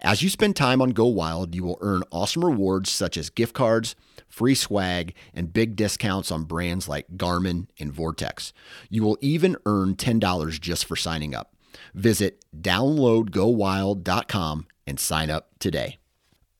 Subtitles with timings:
[0.00, 3.54] As you spend time on Go Wild, you will earn awesome rewards such as gift
[3.54, 3.96] cards,
[4.28, 8.52] free swag, and big discounts on brands like Garmin and Vortex.
[8.90, 11.54] You will even earn $10 just for signing up.
[11.94, 15.98] Visit downloadgowild.com and sign up today.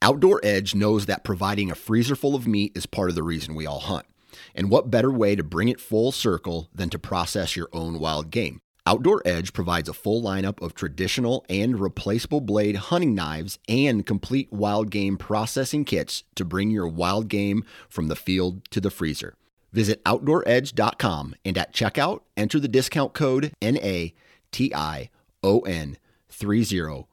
[0.03, 3.55] Outdoor Edge knows that providing a freezer full of meat is part of the reason
[3.55, 4.05] we all hunt.
[4.55, 8.31] And what better way to bring it full circle than to process your own wild
[8.31, 8.61] game?
[8.89, 14.53] Outdoor Edge provides a full lineup of traditional and replaceable blade hunting knives and complete
[14.53, 19.35] wild game processing kits to bring your wild game from the field to the freezer.
[19.73, 25.09] Visit OutdoorEdge.com and at checkout, enter the discount code NATION30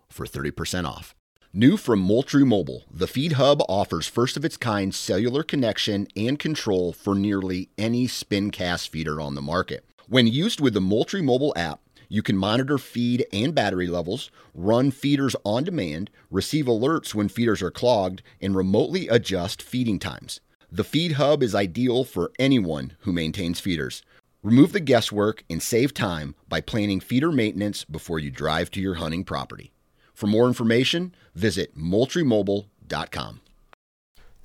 [0.10, 1.16] for 30% off.
[1.52, 6.38] New from Moultrie Mobile, the Feed Hub offers first of its kind cellular connection and
[6.38, 9.84] control for nearly any spin cast feeder on the market.
[10.08, 14.92] When used with the Moultrie Mobile app, you can monitor feed and battery levels, run
[14.92, 20.42] feeders on demand, receive alerts when feeders are clogged, and remotely adjust feeding times.
[20.70, 24.04] The Feed Hub is ideal for anyone who maintains feeders.
[24.42, 28.96] Remove the guesswork and save time by planning feeder maintenance before you drive to your
[28.96, 29.72] hunting property.
[30.14, 33.40] For more information, visit moultriemobile.com.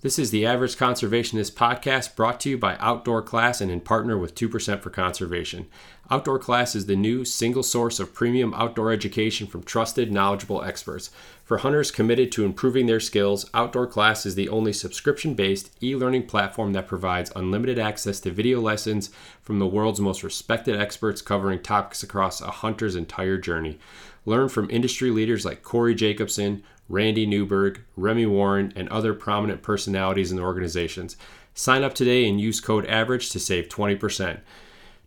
[0.01, 4.17] This is the Average Conservationist podcast brought to you by Outdoor Class and in partner
[4.17, 5.67] with 2% for Conservation.
[6.09, 11.11] Outdoor Class is the new single source of premium outdoor education from trusted, knowledgeable experts.
[11.45, 15.97] For hunters committed to improving their skills, Outdoor Class is the only subscription based e
[15.97, 19.11] learning platform that provides unlimited access to video lessons
[19.43, 23.81] from the world's most respected experts covering topics across a hunter's entire journey.
[24.25, 30.31] Learn from industry leaders like Corey Jacobson, Randy Newberg, Remy Warren, and other prominent personalities
[30.31, 31.17] and organizations.
[31.55, 34.41] Sign up today and use code AVERAGE to save 20%.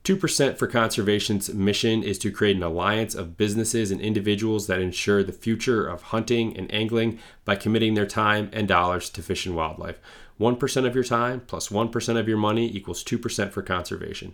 [0.04, 5.24] 2% for Conservation's mission is to create an alliance of businesses and individuals that ensure
[5.24, 9.56] the future of hunting and angling by committing their time and dollars to fish and
[9.56, 10.00] wildlife.
[10.40, 14.34] 1% of your time plus 1 of your money equals 2% for conservation.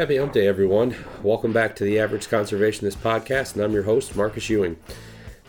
[0.00, 0.96] Happy Hump Day, everyone.
[1.22, 4.78] Welcome back to the Average Conservationist podcast, and I'm your host, Marcus Ewing.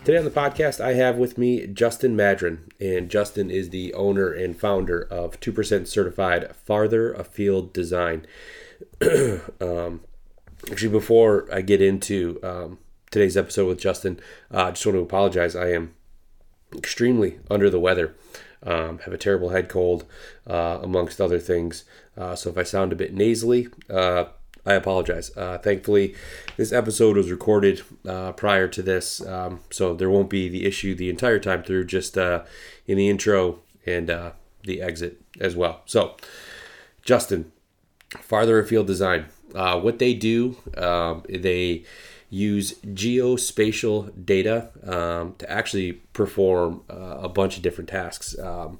[0.04, 4.30] Today on the podcast, I have with me Justin Madron, and Justin is the owner
[4.30, 8.26] and founder of 2% certified Farther Afield Design.
[9.62, 10.02] um,
[10.70, 12.78] actually, before I get into um,
[13.10, 14.20] today's episode with Justin,
[14.52, 15.56] uh, I just want to apologize.
[15.56, 15.94] I am
[16.76, 18.14] extremely under the weather.
[18.62, 20.04] Um, have a terrible head cold,
[20.46, 21.84] uh, amongst other things.
[22.18, 24.26] Uh, so if I sound a bit nasally, uh,
[24.64, 25.36] I apologize.
[25.36, 26.14] Uh, thankfully,
[26.56, 30.94] this episode was recorded uh, prior to this, um, so there won't be the issue
[30.94, 32.44] the entire time through, just uh,
[32.86, 35.82] in the intro and uh, the exit as well.
[35.86, 36.16] So,
[37.02, 37.50] Justin,
[38.20, 39.26] farther afield design.
[39.54, 41.84] Uh, what they do, um, they
[42.32, 48.38] use geospatial data um, to actually perform uh, a bunch of different tasks.
[48.38, 48.78] Um,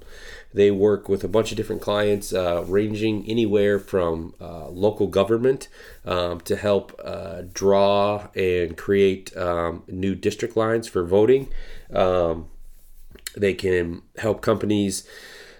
[0.55, 5.67] they work with a bunch of different clients, uh, ranging anywhere from uh, local government
[6.03, 11.47] um, to help uh, draw and create um, new district lines for voting.
[11.93, 12.47] Um,
[13.37, 15.07] they can help companies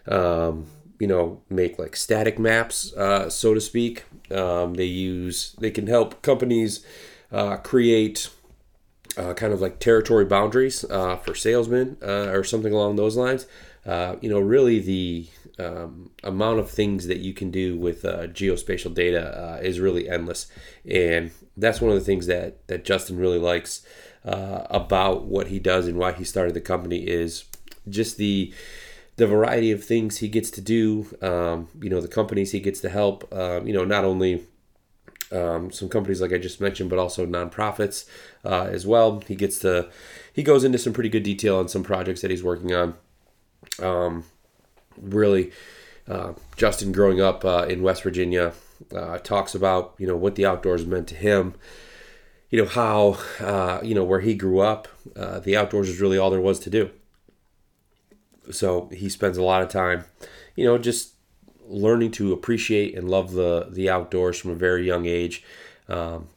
[0.07, 0.65] um,
[0.97, 6.23] you know make like static maps uh, so to speak they use they can help
[6.23, 6.83] companies
[7.33, 8.29] uh, create
[9.17, 13.45] uh, kind of like territory boundaries uh, for salesmen uh, or something along those lines.
[13.85, 15.27] uh, you know, really the
[15.59, 20.09] um, amount of things that you can do with uh, geospatial data uh, is really
[20.09, 20.47] endless,
[20.89, 23.85] and that's one of the things that that Justin really likes
[24.25, 27.45] uh, about what he does and why he started the company is
[27.89, 28.53] just the
[29.17, 31.05] the variety of things he gets to do.
[31.21, 33.31] Um, you know, the companies he gets to help.
[33.33, 34.45] Um, you know, not only
[35.33, 38.05] um, some companies like I just mentioned, but also nonprofits
[38.45, 39.21] uh, as well.
[39.27, 39.89] He gets to
[40.31, 42.95] he goes into some pretty good detail on some projects that he's working on.
[43.81, 44.25] Um,
[44.97, 45.51] really,
[46.07, 48.53] uh, Justin growing up uh, in West Virginia
[48.93, 51.55] uh, talks about you know what the outdoors meant to him.
[52.49, 54.87] You know how uh, you know where he grew up.
[55.15, 56.91] Uh, the outdoors is really all there was to do.
[58.51, 60.03] So he spends a lot of time,
[60.55, 61.12] you know, just
[61.67, 65.43] learning to appreciate and love the the outdoors from a very young age.
[65.87, 66.29] Um,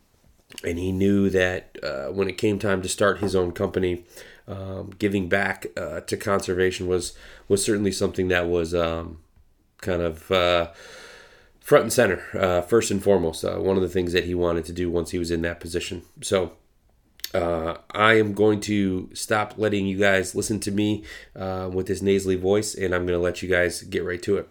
[0.64, 4.04] and he knew that uh, when it came time to start his own company,
[4.48, 7.14] um, giving back uh, to conservation was
[7.48, 9.18] was certainly something that was um,
[9.80, 10.70] kind of uh,
[11.60, 13.44] front and center, uh, first and foremost.
[13.44, 15.60] Uh, one of the things that he wanted to do once he was in that
[15.60, 16.02] position.
[16.22, 16.52] So.
[17.36, 21.04] Uh, I am going to stop letting you guys listen to me
[21.34, 24.48] with this nasally voice, and I'm going to let you guys get right to it.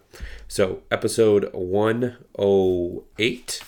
[0.48, 3.62] So, episode 108.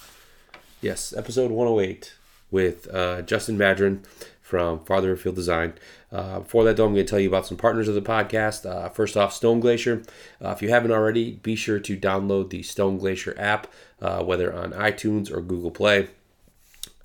[0.81, 2.15] Yes, episode 108
[2.51, 4.05] with uh, Justin Madron
[4.41, 5.75] from Farther Afield Design.
[6.11, 8.65] Uh, before that, though, I'm going to tell you about some partners of the podcast.
[8.65, 10.03] Uh, first off, Stone Glacier.
[10.43, 13.67] Uh, if you haven't already, be sure to download the Stone Glacier app,
[14.01, 16.09] uh, whether on iTunes or Google Play.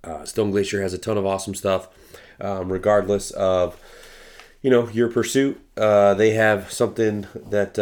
[0.03, 1.89] Uh, Stone Glacier has a ton of awesome stuff,
[2.43, 3.79] um, regardless of
[4.61, 5.59] you know your pursuit.
[5.75, 7.79] Uh, they have something that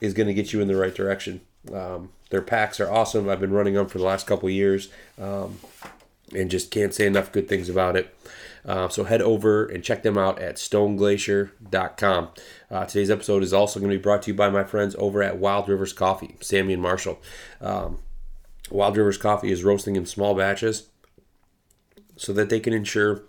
[0.00, 1.40] is going to get you in the right direction.
[1.72, 3.28] Um, their packs are awesome.
[3.28, 4.88] I've been running them for the last couple years.
[5.20, 5.58] Um,
[6.34, 8.14] and just can't say enough good things about it.
[8.64, 12.28] Uh, so head over and check them out at stoneglacier.com.
[12.70, 15.22] Uh, today's episode is also going to be brought to you by my friends over
[15.22, 17.20] at Wild Rivers Coffee, Sammy and Marshall.
[17.60, 17.98] Um,
[18.70, 20.88] Wild Rivers Coffee is roasting in small batches
[22.16, 23.22] so that they can ensure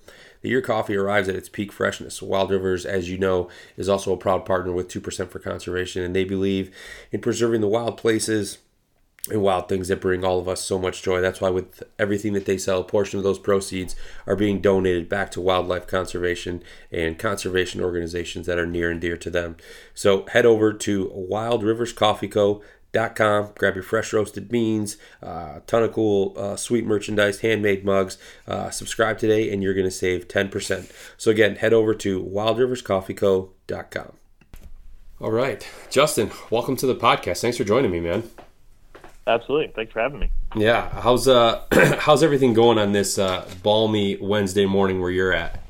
[0.46, 2.22] that your coffee arrives at its peak freshness.
[2.22, 6.16] Wild Rivers, as you know, is also a proud partner with 2% for Conservation, and
[6.16, 6.72] they believe
[7.12, 8.60] in preserving the wild places
[9.32, 11.20] and wild things that bring all of us so much joy.
[11.20, 13.96] That's why, with everything that they sell, a portion of those proceeds
[14.28, 16.62] are being donated back to wildlife conservation
[16.92, 19.56] and conservation organizations that are near and dear to them.
[19.96, 21.12] So head over to
[22.96, 27.86] wildriverscoffeeco.com, grab your fresh roasted beans, a uh, ton of cool uh, sweet merchandise, handmade
[27.86, 28.18] mugs.
[28.48, 30.92] Uh, subscribe today, and you're going to save 10%.
[31.18, 34.12] So, again, head over to wildriverscoffeeco.com.
[35.22, 35.68] All right.
[35.90, 37.42] Justin, welcome to the podcast.
[37.42, 38.24] Thanks for joining me, man.
[39.28, 39.72] Absolutely.
[39.76, 40.30] Thanks for having me.
[40.56, 40.90] Yeah.
[41.02, 41.64] How's uh
[42.00, 45.64] how's everything going on this uh, balmy Wednesday morning where you're at?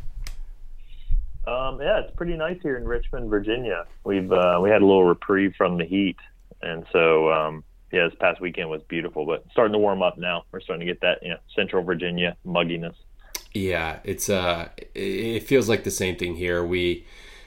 [1.48, 3.86] Um, yeah, it's pretty nice here in Richmond, Virginia.
[4.04, 6.18] We've uh, we had a little reprieve from the heat,
[6.66, 9.26] and so um, yeah, this past weekend was beautiful.
[9.26, 10.44] But starting to warm up now.
[10.52, 12.96] We're starting to get that you know Central Virginia mugginess.
[13.54, 16.64] Yeah, it's uh, it feels like the same thing here.
[16.64, 17.06] We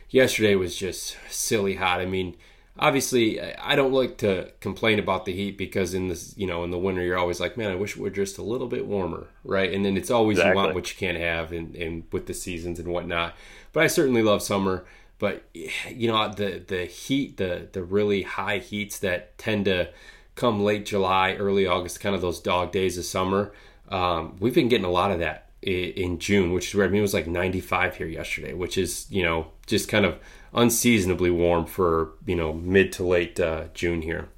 [0.08, 2.00] yesterday was just silly hot.
[2.00, 2.36] I mean
[2.78, 6.70] obviously I don't like to complain about the heat because in this you know in
[6.70, 9.28] the winter you're always like man I wish it were just a little bit warmer
[9.44, 10.50] right and then it's always exactly.
[10.50, 13.34] you want what you can't have and, and with the seasons and whatnot
[13.72, 14.84] but I certainly love summer
[15.18, 19.88] but you know the the heat the the really high heats that tend to
[20.34, 23.52] come late July early August kind of those dog days of summer
[23.88, 27.00] um, we've been getting a lot of that in June which is where I mean
[27.00, 30.18] it was like 95 here yesterday which is you know just kind of
[30.52, 34.28] unseasonably warm for you know mid to late uh, June here.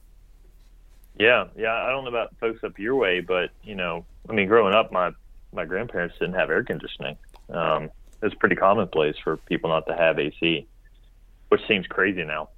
[1.18, 1.74] Yeah, yeah.
[1.74, 4.92] I don't know about folks up your way, but you know, I mean, growing up,
[4.92, 5.12] my
[5.52, 7.16] my grandparents didn't have air conditioning.
[7.50, 7.90] Um,
[8.22, 10.66] it's pretty commonplace for people not to have AC,
[11.50, 12.48] which seems crazy now.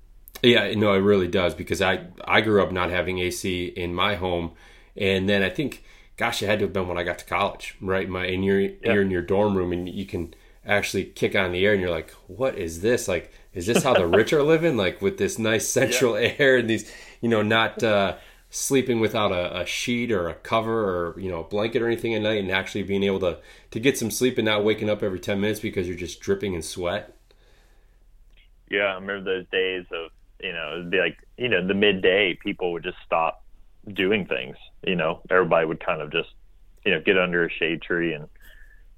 [0.42, 4.14] Yeah, no, it really does because I I grew up not having AC in my
[4.14, 4.52] home,
[4.96, 5.84] and then I think,
[6.16, 8.08] gosh, it had to have been when I got to college, right?
[8.08, 8.76] My and you're yeah.
[8.82, 10.34] you're in your dorm room and you can
[10.64, 13.08] actually kick on the air and you're like, what is this?
[13.08, 14.76] Like is this how the rich are living?
[14.76, 16.34] Like with this nice central yeah.
[16.38, 18.16] air and these, you know, not uh,
[18.50, 22.14] sleeping without a, a, sheet or a cover or you know a blanket or anything
[22.14, 23.38] at night, and actually being able to
[23.70, 26.54] to get some sleep and not waking up every ten minutes because you're just dripping
[26.54, 27.16] in sweat.
[28.72, 30.10] Yeah, I remember those days of
[30.40, 33.44] you know it'd be like you know the midday people would just stop
[33.92, 34.56] doing things.
[34.84, 36.30] You know, everybody would kind of just
[36.84, 38.28] you know get under a shade tree and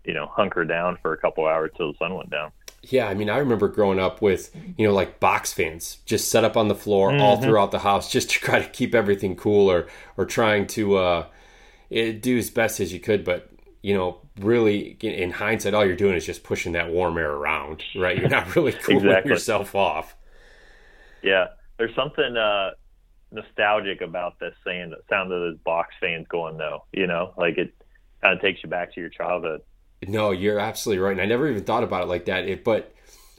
[0.04, 2.52] you know hunker down for a couple hours till the sun went down.
[2.82, 6.44] Yeah, I mean, I remember growing up with, you know, like box fans just set
[6.44, 7.22] up on the floor mm-hmm.
[7.22, 9.86] all throughout the house just to try to keep everything cool or,
[10.18, 11.26] or trying to uh,
[11.90, 13.24] eh, do as best as you could.
[13.24, 13.50] But,
[13.80, 17.84] you know, really in hindsight, all you're doing is just pushing that warm air around,
[17.94, 18.18] right?
[18.18, 19.32] You're not really cooling exactly.
[19.32, 20.16] yourself off.
[21.22, 21.48] Yeah,
[21.78, 22.70] there's something uh,
[23.30, 26.84] nostalgic about this saying the sound of those box fans going no.
[26.92, 27.74] You know, like it
[28.22, 29.62] kind of takes you back to your childhood.
[30.06, 31.12] No, you're absolutely right.
[31.12, 32.48] And I never even thought about it like that.
[32.48, 32.94] It, but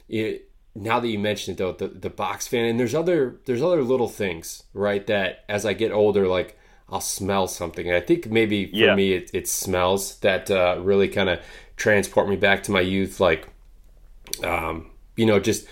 [0.08, 3.62] it, now that you mentioned it though, the, the box fan and there's other there's
[3.62, 5.06] other little things, right?
[5.06, 7.86] That as I get older, like I'll smell something.
[7.86, 8.94] And I think maybe for yeah.
[8.94, 11.40] me it, it smells that uh, really kind of
[11.76, 13.20] transport me back to my youth.
[13.20, 13.48] Like,
[14.44, 15.66] um, you know, just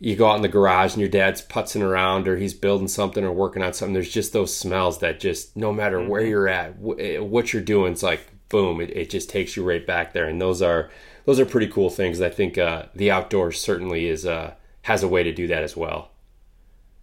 [0.00, 3.22] you go out in the garage and your dad's putzing around or he's building something
[3.22, 3.92] or working on something.
[3.92, 6.08] There's just those smells that just no matter mm-hmm.
[6.08, 9.64] where you're at, eh, what you're doing, it's like boom, it, it just takes you
[9.64, 10.26] right back there.
[10.26, 10.90] And those are
[11.24, 12.20] those are pretty cool things.
[12.20, 15.76] I think uh, the outdoors certainly is uh, has a way to do that as
[15.76, 16.10] well.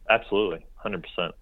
[0.10, 1.34] Absolutely, hundred percent.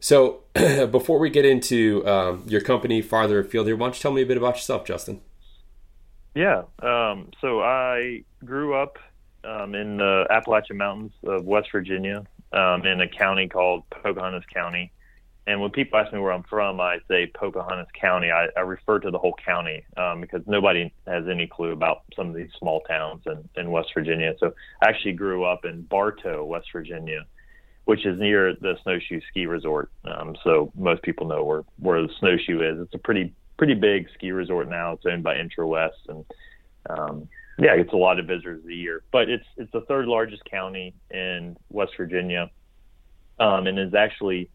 [0.00, 4.12] So, before we get into um, your company farther afield here, why don't you tell
[4.12, 5.20] me a bit about yourself, Justin?
[6.34, 6.62] Yeah.
[6.80, 8.98] Um, so I grew up
[9.44, 14.92] um, in the Appalachian Mountains of West Virginia, um, in a county called Pocahontas County.
[15.48, 18.30] And when people ask me where I'm from, I say Pocahontas County.
[18.30, 22.28] I, I refer to the whole county um, because nobody has any clue about some
[22.28, 24.34] of these small towns in, in West Virginia.
[24.38, 24.52] So
[24.82, 27.24] I actually grew up in Bartow, West Virginia,
[27.88, 29.90] which is near the Snowshoe Ski Resort.
[30.04, 32.78] Um, so most people know where where the Snowshoe is.
[32.82, 34.92] It's a pretty pretty big ski resort now.
[34.92, 36.24] It's owned by IntraWest, and
[36.90, 37.28] um,
[37.58, 39.04] yeah, it's a lot of visitors a year.
[39.10, 42.50] But it's it's the third largest county in West Virginia,
[43.40, 44.50] um, and is actually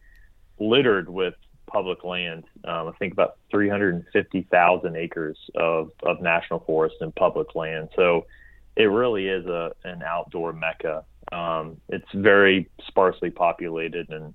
[0.60, 1.34] littered with
[1.66, 2.44] public land.
[2.66, 7.90] Um, I think about 350,000 acres of, of national forest and public land.
[7.96, 8.28] So
[8.76, 11.04] it really is a an outdoor mecca.
[11.34, 14.34] Um, it's very sparsely populated, and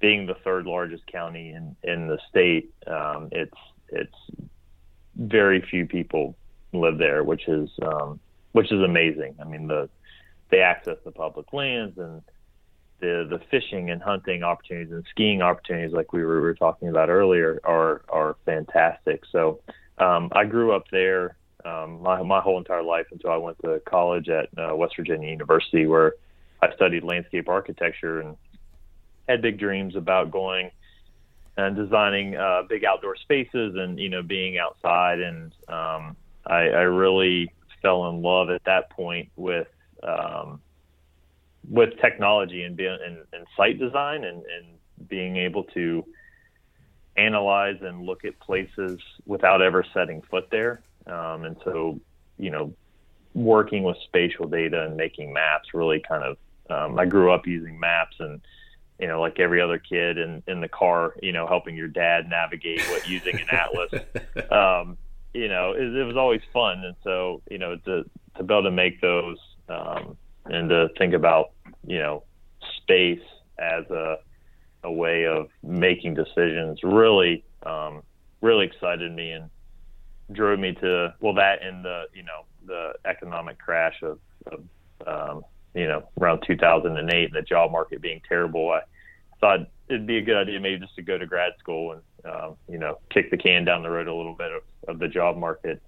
[0.00, 3.56] being the third largest county in in the state, um, it's
[3.88, 4.16] it's
[5.16, 6.36] very few people
[6.72, 8.20] live there, which is um,
[8.52, 9.36] which is amazing.
[9.40, 9.88] I mean the
[10.50, 12.22] they access the public lands and
[13.00, 16.88] the the fishing and hunting opportunities and skiing opportunities, like we were, we were talking
[16.88, 19.22] about earlier, are are fantastic.
[19.32, 19.60] So
[19.98, 23.80] um, I grew up there um, my my whole entire life until I went to
[23.86, 26.14] college at uh, West Virginia University, where
[26.70, 28.36] I studied landscape architecture and
[29.28, 30.70] had big dreams about going
[31.56, 35.20] and designing uh, big outdoor spaces and you know being outside.
[35.20, 36.16] And um,
[36.46, 39.68] I, I really fell in love at that point with
[40.02, 40.60] um,
[41.68, 46.04] with technology and, being, and, and site design and, and being able to
[47.16, 50.82] analyze and look at places without ever setting foot there.
[51.06, 52.00] Um, and so,
[52.38, 52.74] you know,
[53.34, 56.36] working with spatial data and making maps really kind of,
[56.70, 58.40] um, I grew up using maps and,
[58.98, 62.28] you know, like every other kid in, in the car, you know, helping your dad
[62.28, 63.92] navigate what using an atlas.
[64.50, 64.98] Um,
[65.32, 66.84] you know, it, it was always fun.
[66.84, 68.04] And so, you know, to,
[68.36, 70.16] to be able to make those, um,
[70.46, 71.50] and to think about
[71.86, 72.22] you know
[72.78, 73.22] space
[73.58, 74.18] as a
[74.82, 78.02] a way of making decisions really um,
[78.40, 79.48] really excited me and
[80.32, 84.64] drove me to well that and the you know the economic crash of, of
[85.06, 85.44] um,
[85.74, 88.80] you know around 2008 and the job market being terrible I
[89.40, 92.02] thought it'd be a good idea maybe just to go to grad school and
[92.32, 95.08] um, you know kick the can down the road a little bit of, of the
[95.08, 95.82] job market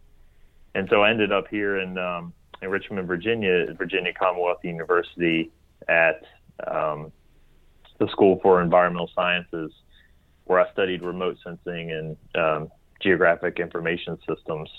[0.74, 5.50] and so I ended up here in um, in Richmond, Virginia, Virginia Commonwealth University
[5.88, 6.22] at
[6.66, 7.12] um,
[7.98, 9.72] the School for Environmental Sciences,
[10.44, 12.68] where I studied remote sensing and um,
[13.00, 14.70] geographic information systems.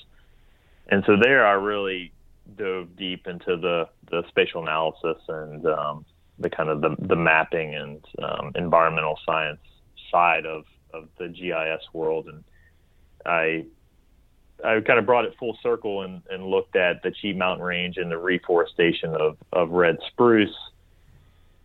[0.89, 2.13] And so there, I really
[2.55, 6.05] dove deep into the, the spatial analysis and um,
[6.39, 9.59] the kind of the, the mapping and um, environmental science
[10.11, 12.27] side of, of the GIS world.
[12.27, 12.43] And
[13.25, 13.65] I
[14.63, 17.97] I kind of brought it full circle and, and looked at the Cheat Mountain Range
[17.97, 20.55] and the reforestation of, of red spruce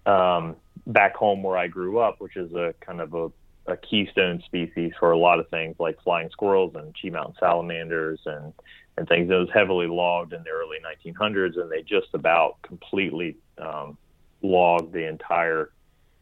[0.05, 3.31] um, back home where I grew up, which is a kind of a,
[3.67, 8.21] a keystone species for a lot of things like flying squirrels and Cheat Mountain salamanders
[8.27, 8.53] and,
[8.97, 9.31] and things.
[9.31, 13.97] It was heavily logged in the early 1900s, and they just about completely um,
[14.43, 15.73] logged the entire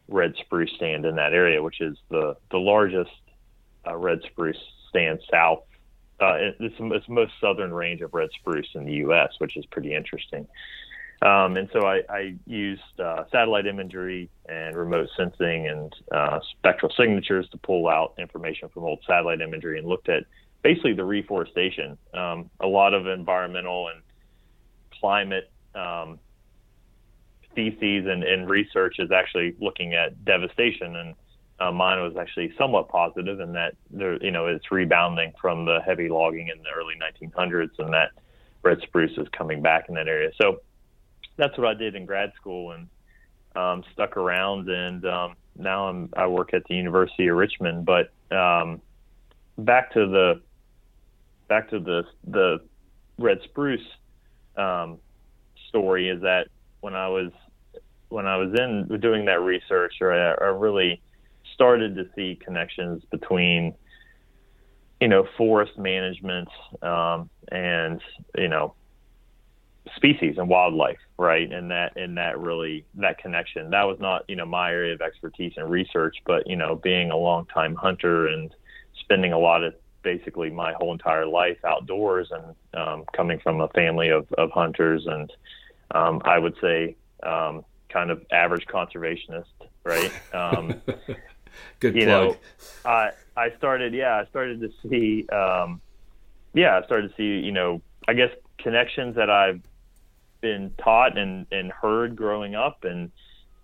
[0.09, 3.11] red spruce stand in that area, which is the, the largest
[3.87, 4.59] uh, red spruce
[4.89, 5.63] stand south
[6.21, 9.65] uh, it's, it's the most southern range of red spruce in the U.S., which is
[9.67, 10.47] pretty interesting.
[11.23, 16.93] Um, and so I, I used uh, satellite imagery and remote sensing and uh, spectral
[16.97, 20.25] signatures to pull out information from old satellite imagery and looked at
[20.63, 21.97] basically the reforestation.
[22.15, 24.03] Um, a lot of environmental and
[25.01, 26.19] climate um,
[27.55, 31.15] theses and, and research is actually looking at devastation and
[31.61, 35.79] uh, mine was actually somewhat positive in that there, you know, it's rebounding from the
[35.85, 38.13] heavy logging in the early 1900s, and that
[38.63, 40.31] red spruce is coming back in that area.
[40.41, 40.61] So
[41.37, 42.89] that's what I did in grad school, and
[43.55, 47.85] um, stuck around, and um, now I'm I work at the University of Richmond.
[47.85, 48.81] But um,
[49.59, 50.41] back to the
[51.51, 52.61] back to the the
[53.19, 53.87] red spruce
[54.57, 54.97] um,
[55.69, 56.47] story is that
[56.81, 57.31] when I was
[58.09, 61.03] when I was in doing that research, or I, I really
[61.55, 63.75] started to see connections between
[65.03, 66.49] you know forest management
[66.81, 68.01] um, and
[68.39, 68.73] you know
[69.97, 71.53] species and wildlife right?
[71.53, 73.71] And that and that really that connection.
[73.71, 77.11] That was not you know my area of expertise and research but you know being
[77.11, 78.55] a long time hunter and
[79.01, 83.69] spending a lot of basically my whole entire life outdoors and um, coming from a
[83.69, 85.33] family of, of hunters and
[85.93, 89.45] um, I would say um, kind of average conservationist,
[89.85, 90.13] right?
[90.33, 90.81] Um,
[91.81, 92.07] Good you plug.
[92.07, 92.37] know,
[92.85, 95.81] I I started yeah I started to see um,
[96.55, 99.61] yeah I started to see you know I guess connections that I've
[100.41, 103.11] been taught and and heard growing up and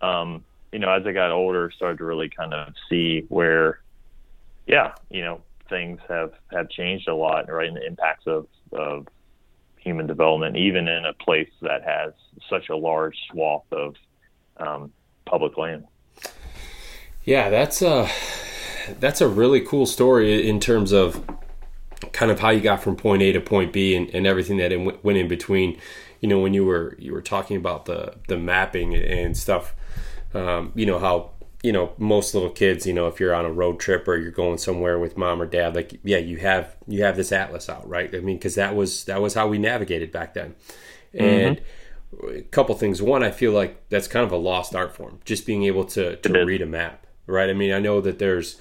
[0.00, 3.80] um, you know as I got older started to really kind of see where
[4.66, 9.06] yeah you know things have have changed a lot right and the impacts of of
[9.76, 12.12] human development even in a place that has
[12.50, 13.94] such a large swath of
[14.56, 14.92] um,
[15.24, 15.84] public land.
[17.24, 18.08] Yeah, that's a
[18.98, 21.24] that's a really cool story in terms of
[22.12, 24.72] kind of how you got from point A to point B and, and everything that
[24.72, 25.78] in, went in between.
[26.20, 29.74] You know, when you were you were talking about the the mapping and stuff.
[30.34, 31.30] Um, you know how
[31.66, 32.86] you know most little kids.
[32.86, 35.46] You know, if you're on a road trip or you're going somewhere with mom or
[35.46, 38.14] dad, like yeah, you have you have this atlas out, right?
[38.14, 40.54] I mean, because that was that was how we navigated back then,
[41.12, 41.60] and.
[42.34, 43.02] A couple things.
[43.02, 45.18] One, I feel like that's kind of a lost art form.
[45.24, 47.50] Just being able to, to read a map, right?
[47.50, 48.58] I mean, I know that there's,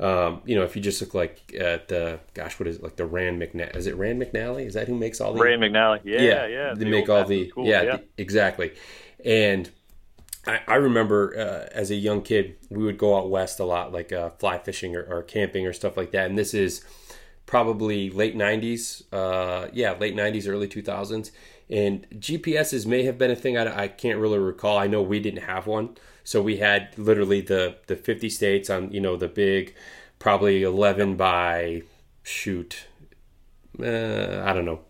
[0.00, 2.96] um, you know, if you just look like at the, gosh, what is it, like
[2.96, 3.76] the Rand McNally?
[3.76, 4.66] Is it Rand McNally?
[4.66, 5.40] Is that who makes all the?
[5.40, 7.96] Rand McNally, yeah, yeah, They the make all the of school, yeah, yeah.
[7.96, 8.72] th- exactly.
[9.24, 9.70] And
[10.46, 13.92] I, I remember uh, as a young kid, we would go out west a lot,
[13.92, 16.28] like uh, fly fishing or, or camping or stuff like that.
[16.28, 16.84] And this is
[17.46, 21.30] probably late '90s, uh, yeah, late '90s, early 2000s.
[21.68, 24.78] And GPSs may have been a thing I, I can't really recall.
[24.78, 28.92] I know we didn't have one, so we had literally the the 50 states on
[28.92, 29.74] you know the big,
[30.18, 31.82] probably 11 by
[32.22, 32.86] shoot,
[33.80, 34.80] uh, I don't know,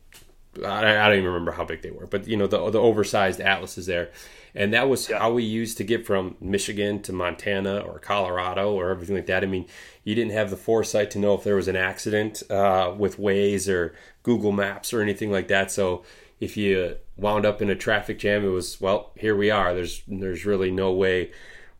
[0.64, 3.86] I, don't even remember how big they were, but you know the the oversized atlases
[3.86, 4.10] there,
[4.56, 5.18] and that was Yeah.
[5.18, 9.42] how we used to get from Michigan to Montana or Colorado or everything like that.
[9.44, 9.66] I mean,
[10.02, 13.68] you didn't have the foresight to know if there was an accident uh, with Waze
[13.72, 15.70] or Google Maps or anything like that.
[15.70, 16.02] So
[16.40, 19.74] if you wound up in a traffic jam, it was well, here we are.
[19.74, 21.30] There's there's really no way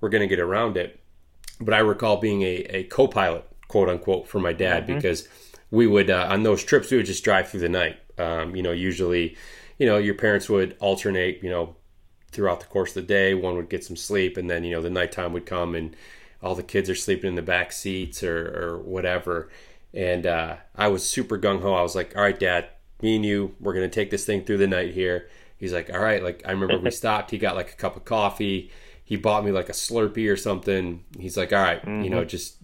[0.00, 1.00] we're going to get around it.
[1.60, 5.26] But I recall being a, a co-pilot, quote unquote, for my dad because
[5.70, 7.96] we would uh, on those trips we would just drive through the night.
[8.18, 9.36] Um, you know, usually,
[9.78, 11.42] you know, your parents would alternate.
[11.42, 11.76] You know,
[12.36, 14.82] throughout the course of the day, one would get some sleep, and then you know
[14.82, 15.96] the nighttime would come and
[16.42, 19.48] all the kids are sleeping in the back seats or, or whatever.
[19.94, 21.72] And uh, I was super gung ho.
[21.72, 22.68] I was like, "All right, Dad,
[23.00, 25.98] me and you, we're gonna take this thing through the night here." He's like, "All
[25.98, 27.30] right." Like I remember we stopped.
[27.30, 28.70] He got like a cup of coffee.
[29.02, 31.04] He bought me like a Slurpee or something.
[31.18, 32.56] He's like, "All right, you know, just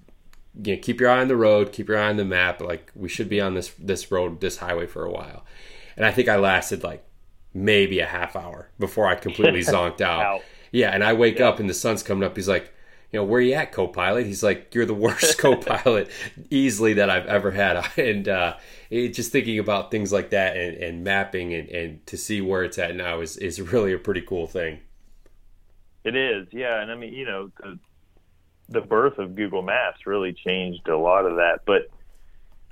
[0.62, 2.60] you know, keep your eye on the road, keep your eye on the map.
[2.60, 5.46] Like we should be on this this road, this highway for a while."
[5.96, 7.04] And I think I lasted like
[7.54, 10.22] maybe a half hour before I completely zonked out.
[10.22, 10.40] Out.
[10.70, 12.36] Yeah, and I wake up and the sun's coming up.
[12.36, 12.72] He's like,
[13.12, 14.24] you know, where you at, co-pilot?
[14.24, 16.10] He's like, you're the worst co-pilot
[16.50, 17.84] easily that I've ever had.
[17.98, 18.56] And uh,
[18.88, 22.64] it, just thinking about things like that and, and mapping and, and to see where
[22.64, 24.80] it's at now is, is really a pretty cool thing.
[26.04, 27.78] It is, yeah, and I mean, you know, the
[28.68, 31.60] the birth of Google Maps really changed a lot of that.
[31.64, 31.90] But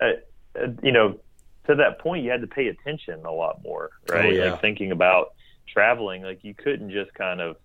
[0.00, 1.20] uh, uh, you know,
[1.66, 4.26] to that point, you had to pay attention a lot more, right?
[4.26, 4.52] Oh, yeah.
[4.52, 5.34] Like thinking about
[5.66, 7.56] traveling, like you couldn't just kind of,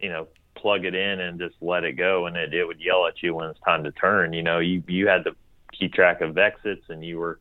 [0.00, 3.06] you know, plug it in and just let it go, and it it would yell
[3.06, 4.32] at you when it's time to turn.
[4.32, 5.36] You know, you you had to
[5.72, 7.38] keep track of exits, and you were,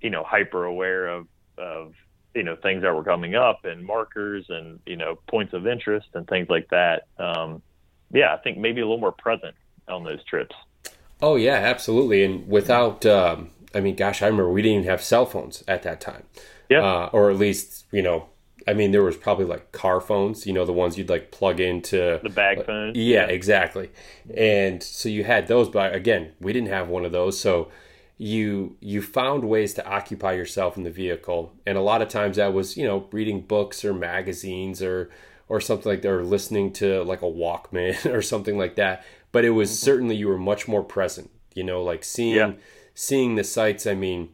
[0.00, 1.26] you know, hyper aware of
[1.58, 1.94] of
[2.34, 6.08] you know things that were coming up and markers and you know points of interest
[6.14, 7.06] and things like that.
[7.18, 7.62] Um,
[8.12, 9.54] yeah, I think maybe a little more present
[9.88, 10.54] on those trips.
[11.22, 12.24] Oh yeah, absolutely.
[12.24, 15.82] And without, um, I mean, gosh, I remember we didn't even have cell phones at
[15.82, 16.24] that time.
[16.68, 16.82] Yeah.
[16.82, 18.28] Uh, or at least, you know,
[18.68, 21.60] I mean, there was probably like car phones, you know, the ones you'd like plug
[21.60, 22.92] into The bag phone.
[22.94, 23.90] Yeah, exactly.
[24.36, 27.38] And so you had those, but again, we didn't have one of those.
[27.38, 27.70] So
[28.18, 32.38] you you found ways to occupy yourself in the vehicle, and a lot of times
[32.38, 35.10] that was you know reading books or magazines or
[35.48, 39.04] or something like that, or listening to like a Walkman or something like that.
[39.32, 41.30] But it was certainly you were much more present.
[41.54, 42.52] You know, like seeing Yeah.
[42.96, 43.86] Seeing the sights.
[43.86, 44.30] I mean,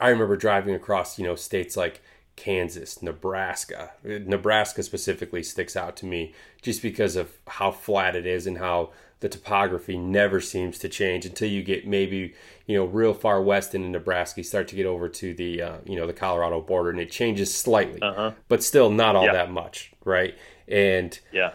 [0.00, 2.00] I remember driving across you know states like
[2.36, 3.90] Kansas, Nebraska.
[4.02, 8.90] Nebraska specifically sticks out to me just because of how flat it is and how
[9.20, 12.34] the topography never seems to change until you get maybe
[12.66, 14.40] you know real far west into Nebraska.
[14.40, 17.10] You start to get over to the uh, you know the Colorado border, and it
[17.10, 18.32] changes slightly, Uh-huh.
[18.48, 19.32] but still not all Yeah.
[19.32, 20.34] that much, right?
[20.68, 21.52] And Yeah.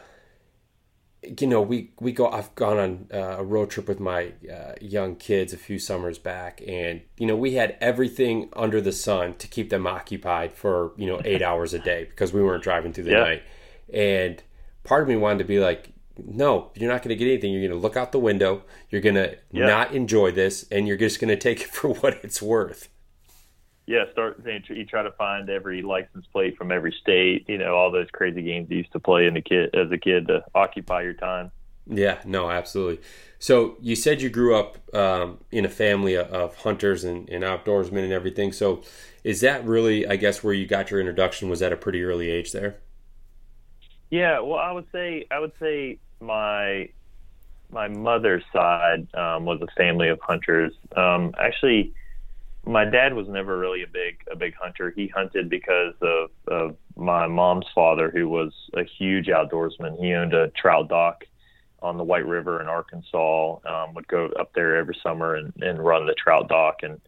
[1.39, 2.27] You know, we we go.
[2.29, 6.17] I've gone on uh, a road trip with my uh, young kids a few summers
[6.17, 10.91] back, and you know, we had everything under the sun to keep them occupied for
[10.97, 13.23] you know eight hours a day because we weren't driving through the Yeah.
[13.23, 13.43] night.
[13.93, 14.41] And
[14.83, 17.51] part of me wanted to be like, no, you're not going to get anything.
[17.53, 18.63] You're going to look out the window.
[18.89, 19.67] You're going to Yeah.
[19.67, 22.89] not enjoy this, and you're just going to take it for what it's worth.
[23.87, 24.45] Yeah, start.
[24.45, 27.45] You try to find every license plate from every state.
[27.47, 29.97] You know, all those crazy games you used to play in a kid as a
[29.97, 31.51] kid to occupy your time.
[31.89, 33.01] Yeah, no, absolutely.
[33.39, 38.03] So you said you grew up um, in a family of hunters and, and outdoorsmen
[38.03, 38.51] and everything.
[38.51, 38.83] So
[39.23, 41.49] is that really, I guess, where you got your introduction?
[41.49, 42.79] Was at a pretty early age there?
[44.09, 46.89] Yeah, well, I would say I would say my
[47.71, 50.73] my mother's side um, was a family of hunters.
[50.95, 51.93] Um, actually,
[52.67, 54.91] my dad was never really a big a big hunter.
[54.95, 59.99] He hunted because of, of my mom's father, who was a huge outdoorsman.
[59.99, 61.23] He owned a trout dock
[61.81, 63.57] on the White River in Arkansas.
[63.65, 66.99] Um, would go up there every summer and, and run the trout dock, and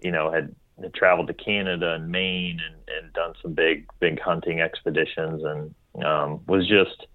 [0.00, 4.20] you know had, had traveled to Canada and Maine and, and done some big big
[4.20, 7.06] hunting expeditions, and um, was just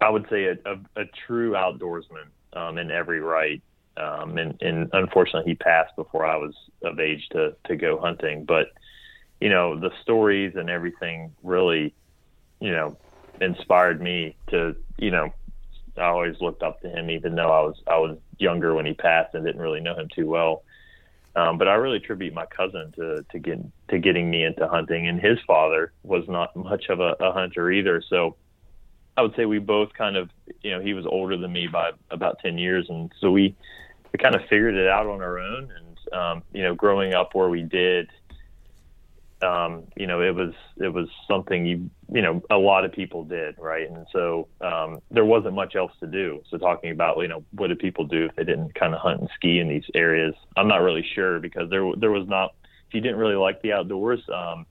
[0.00, 3.62] I would say a, a, a true outdoorsman um, in every right.
[3.96, 8.44] Um, and, and unfortunately, he passed before I was of age to to go hunting.
[8.44, 8.68] But
[9.40, 11.94] you know, the stories and everything really,
[12.60, 12.96] you know,
[13.40, 15.32] inspired me to you know.
[15.96, 18.94] I always looked up to him, even though I was I was younger when he
[18.94, 20.64] passed and didn't really know him too well.
[21.36, 25.06] Um, but I really attribute my cousin to to get to getting me into hunting,
[25.06, 28.02] and his father was not much of a, a hunter either.
[28.08, 28.34] So
[29.16, 30.30] I would say we both kind of,
[30.62, 32.86] you know, he was older than me by about 10 years.
[32.88, 33.54] And so we,
[34.14, 35.72] we kind of figured it out on our own.
[35.76, 38.08] And, um, you know, growing up where we did,
[39.42, 43.24] um, you know, it was, it was something you, you know, a lot of people
[43.24, 43.56] did.
[43.58, 43.90] Right.
[43.90, 46.42] And so, um, there wasn't much else to do.
[46.48, 49.20] So talking about, you know, what did people do if they didn't kind of hunt
[49.20, 50.34] and ski in these areas?
[50.56, 52.54] I'm not really sure because there, there was not,
[52.86, 54.64] if you didn't really like the outdoors, um,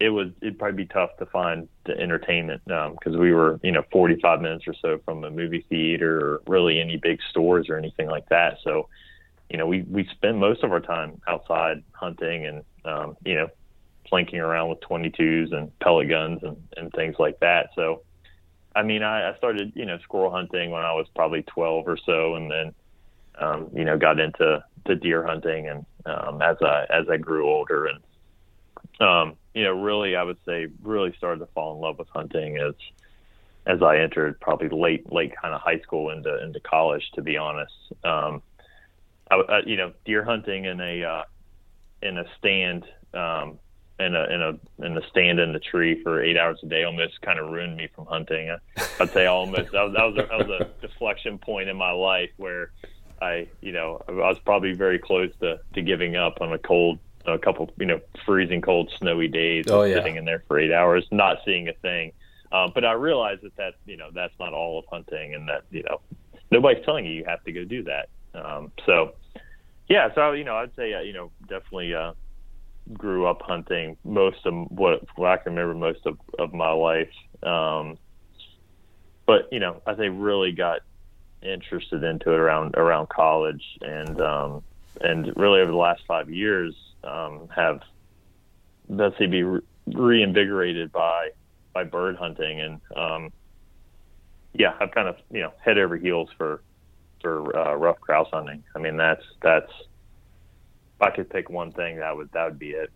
[0.00, 3.84] it was it'd probably be tough to find the entertainment because we were you know
[3.92, 8.08] 45 minutes or so from a movie theater or really any big stores or anything
[8.08, 8.56] like that.
[8.64, 8.88] So
[9.50, 13.48] you know we we spend most of our time outside hunting and um, you know
[14.08, 17.68] flanking around with 22s and pellet guns and and things like that.
[17.76, 18.02] So
[18.74, 21.98] I mean I, I started you know squirrel hunting when I was probably 12 or
[21.98, 22.74] so, and then
[23.38, 27.46] um, you know got into to deer hunting and um, as I as I grew
[27.46, 28.00] older and
[29.00, 32.58] um, you know, really, I would say, really started to fall in love with hunting
[32.58, 32.74] as
[33.66, 37.10] as I entered probably late, late kind of high school into into college.
[37.14, 38.42] To be honest, um,
[39.30, 41.22] I, I, you know, deer hunting in a uh,
[42.02, 42.84] in a stand,
[43.14, 43.58] um,
[43.98, 46.84] in a in a in a stand in the tree for eight hours a day
[46.84, 48.54] almost kind of ruined me from hunting.
[49.00, 51.92] I'd say almost that was that was a, that was a deflection point in my
[51.92, 52.72] life where
[53.20, 56.98] I, you know, I was probably very close to to giving up on a cold
[57.26, 59.96] a couple, you know, freezing cold, snowy days, Oh, yeah.
[59.96, 62.12] sitting in there for eight hours, not seeing a thing.
[62.52, 65.62] Um, but I realize that that, you know, that's not all of hunting, and that
[65.70, 66.00] you know,
[66.50, 68.08] nobody's telling you you have to go do that.
[68.34, 69.14] Um, so,
[69.88, 72.12] yeah, so you know, I'd say, uh, you know, definitely uh,
[72.94, 77.12] grew up hunting most of what, what I can remember most of, of my life.
[77.42, 77.98] Um,
[79.26, 80.80] but you know, I think really got
[81.42, 84.62] interested into it around around college, and um,
[85.00, 86.74] and really over the last five years
[87.04, 87.80] um, have
[89.18, 91.30] say be re- reinvigorated by
[91.72, 93.32] by bird hunting and um,
[94.54, 96.62] yeah I've kind of you know head over heels for
[97.22, 101.98] for uh, ruffed grouse hunting I mean that's that's if I could pick one thing
[101.98, 102.90] that would that would be it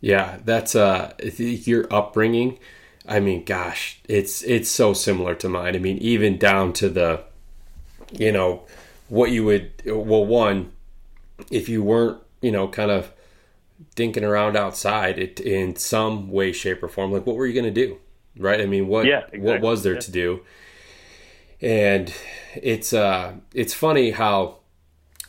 [0.00, 2.58] Yeah, that's uh your upbringing.
[3.08, 5.76] I mean, gosh, it's it's so similar to mine.
[5.76, 7.24] I mean, even down to the,
[8.12, 8.64] you know,
[9.08, 9.72] what you would.
[9.86, 10.72] Well, one,
[11.50, 13.12] if you weren't, you know, kind of
[13.96, 17.72] dinking around outside it in some way, shape, or form, like what were you going
[17.72, 17.98] to do,
[18.36, 18.60] right?
[18.60, 20.00] I mean, what Yeah, what was there Yeah.
[20.00, 20.40] to do?
[21.60, 22.12] And
[22.54, 24.58] it's uh it's funny how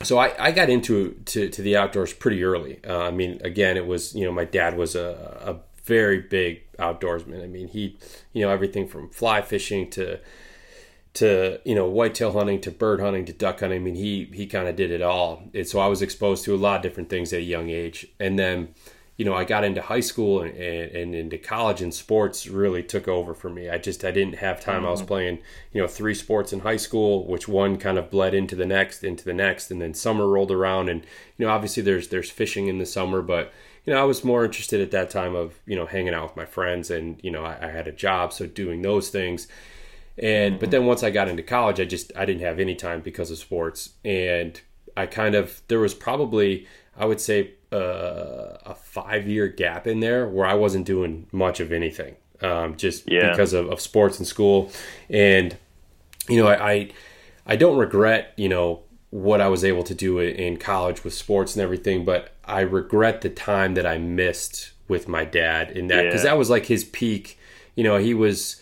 [0.03, 2.79] so I, I got into to, to the outdoors pretty early.
[2.85, 6.63] Uh, I mean, again, it was you know my dad was a, a very big
[6.77, 7.43] outdoorsman.
[7.43, 7.97] I mean, he
[8.33, 10.19] you know everything from fly fishing to
[11.15, 13.81] to you know whitetail hunting to bird hunting to duck hunting.
[13.81, 15.43] I mean, he he kind of did it all.
[15.53, 18.07] And so I was exposed to a lot of different things at a young age.
[18.19, 18.69] And then
[19.17, 22.83] you know, I got into high school and, and, and, into college and sports really
[22.83, 23.69] took over for me.
[23.69, 24.79] I just, I didn't have time.
[24.79, 24.87] Mm-hmm.
[24.87, 25.07] I was mm-hmm.
[25.07, 25.39] playing,
[25.71, 29.05] you know, three sports in high school, which one kind of bled into the next,
[29.05, 29.71] into the next.
[29.71, 31.05] And then summer rolled around and,
[31.37, 33.53] you know, obviously there's, there's fishing in the summer, but,
[33.85, 36.35] you know, I was more interested at that time of, you know, hanging out with
[36.35, 38.33] my friends and, you know, I, I had a job.
[38.33, 39.47] So doing those things.
[40.17, 40.59] And, mm-hmm.
[40.59, 43.31] but then once I got into college, I just, I didn't have any time because
[43.31, 43.91] of sports.
[44.03, 44.59] And
[44.95, 49.99] I kind of, there was probably, I would say, uh, a five year gap in
[49.99, 53.29] there where I wasn't doing much of anything, um, just yeah.
[53.31, 54.71] because of, of, sports and school.
[55.09, 55.57] And,
[56.29, 56.91] you know, I, I,
[57.45, 61.55] I don't regret, you know, what I was able to do in college with sports
[61.55, 66.03] and everything, but I regret the time that I missed with my dad in that
[66.03, 66.31] because yeah.
[66.31, 67.37] that was like his peak.
[67.75, 68.61] You know, he was,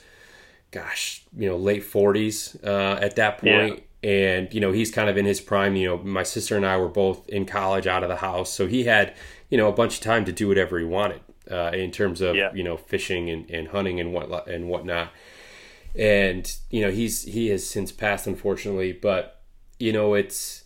[0.73, 5.15] gosh, you know, late forties uh, at that point, and you know he's kind of
[5.15, 5.75] in his prime.
[5.75, 8.51] You know my sister and i were both in college out of the house.
[8.51, 9.13] So he had
[9.49, 12.36] you know a bunch of time to do whatever he wanted uh, in terms of
[12.36, 12.51] yeah.
[12.53, 15.12] you know fishing and, and hunting and what and whatnot.
[15.95, 18.91] And you know he's he has since passed unfortunately.
[18.91, 19.41] But
[19.79, 20.63] you know it's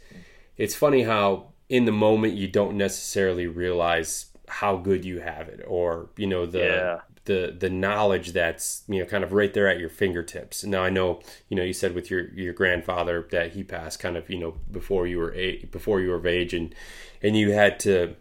[0.55, 5.61] it's funny how in the moment you don't necessarily realize how good you have it
[5.67, 9.67] or you know the yeah the the knowledge that's you know kind of right there
[9.67, 10.63] at your fingertips.
[10.63, 14.17] Now I know you know you said with your your grandfather that he passed kind
[14.17, 16.73] of you know before you were a, before you were of age and
[17.21, 18.15] and you had to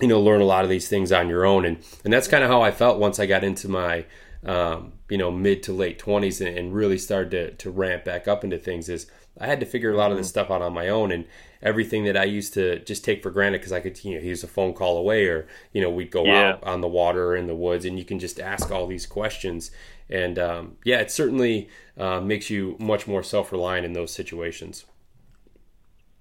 [0.00, 2.42] you know learn a lot of these things on your own and and that's kind
[2.42, 4.06] of how I felt once I got into my
[4.44, 8.26] um, you know mid to late 20s and, and really started to, to ramp back
[8.26, 10.46] up into things is I had to figure a lot of this mm-hmm.
[10.46, 11.26] stuff out on my own and
[11.66, 14.30] everything that I used to just take for granted because I could, you know, he
[14.30, 16.50] was a phone call away or, you know, we'd go yeah.
[16.50, 19.04] out on the water or in the woods and you can just ask all these
[19.04, 19.72] questions.
[20.08, 24.84] And um, yeah, it certainly uh, makes you much more self reliant in those situations.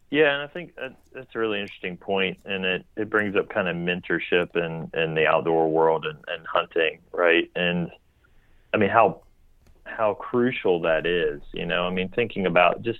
[0.10, 3.50] Yeah, and I think that, that's a really interesting point, and it, it brings up
[3.50, 7.52] kind of mentorship in, in the outdoor world and, and hunting, right?
[7.56, 7.90] And
[8.74, 9.22] I mean, how
[9.86, 11.42] how crucial that is.
[11.54, 13.00] You know, I mean, thinking about just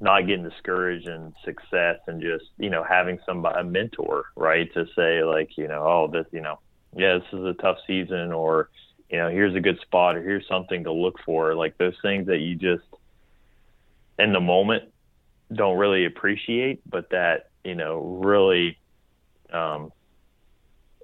[0.00, 4.86] not getting discouraged in success and just you know having somebody a mentor, right, to
[4.96, 6.58] say like you know, oh, this you know,
[6.96, 8.70] yeah, this is a tough season, or
[9.10, 12.26] you know, here's a good spot, or here's something to look for, like those things
[12.26, 12.84] that you just
[14.18, 14.84] in the moment
[15.52, 18.78] don't really appreciate, but that you know really
[19.52, 19.92] um,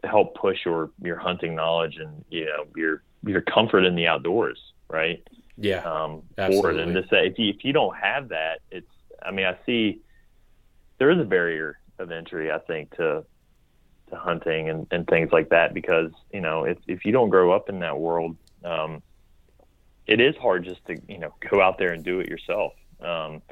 [0.04, 4.58] help push your your hunting knowledge and you know your your comfort in the outdoors,
[4.88, 5.26] right?
[5.58, 6.82] Yeah, um, absolutely.
[6.82, 8.90] And to say if you, if you don't have that, it's
[9.24, 10.00] I mean I see
[10.98, 13.24] there is a barrier of entry I think to
[14.10, 17.52] to hunting and, and things like that because you know if if you don't grow
[17.52, 19.02] up in that world, um,
[20.06, 22.72] it is hard just to you know go out there and do it yourself.
[23.00, 23.42] Um,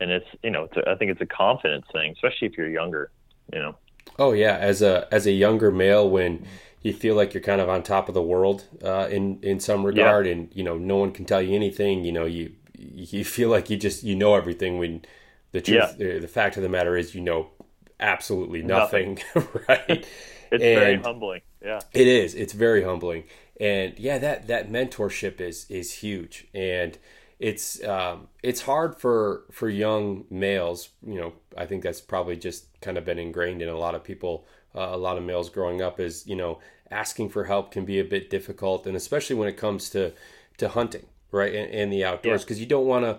[0.00, 2.70] and it's you know it's a, I think it's a confidence thing, especially if you're
[2.70, 3.10] younger.
[3.52, 3.76] You know.
[4.18, 6.46] Oh yeah, as a as a younger male when
[6.82, 9.84] you feel like you're kind of on top of the world uh, in in some
[9.84, 10.32] regard, yeah.
[10.32, 12.04] and you know no one can tell you anything.
[12.04, 15.04] You know you you feel like you just you know everything when
[15.52, 16.18] the truth yeah.
[16.18, 17.50] the fact of the matter is you know
[18.00, 19.60] absolutely nothing, nothing.
[19.68, 19.88] right?
[20.50, 21.40] it's and very humbling.
[21.62, 22.34] Yeah, it is.
[22.34, 23.24] It's very humbling,
[23.60, 26.98] and yeah, that that mentorship is is huge, and
[27.38, 30.90] it's um, it's hard for for young males.
[31.06, 34.02] You know, I think that's probably just kind of been ingrained in a lot of
[34.02, 36.58] people uh, a lot of males growing up is you know
[36.90, 40.12] asking for help can be a bit difficult and especially when it comes to
[40.58, 42.64] to hunting right and, and the outdoors because yeah.
[42.64, 43.18] you don't want to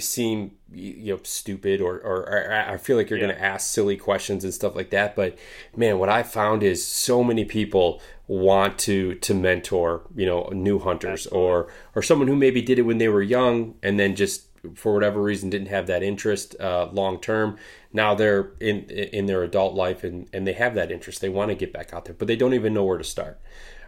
[0.00, 3.26] seem you know stupid or, or, or I feel like you're yeah.
[3.26, 5.36] going to ask silly questions and stuff like that but
[5.76, 10.78] man what I found is so many people want to to mentor you know new
[10.78, 11.46] hunters Absolutely.
[11.46, 14.94] or or someone who maybe did it when they were young and then just for
[14.94, 17.58] whatever reason didn't have that interest uh, long term
[17.92, 21.20] now they're in in their adult life and and they have that interest.
[21.20, 23.40] They want to get back out there but they don't even know where to start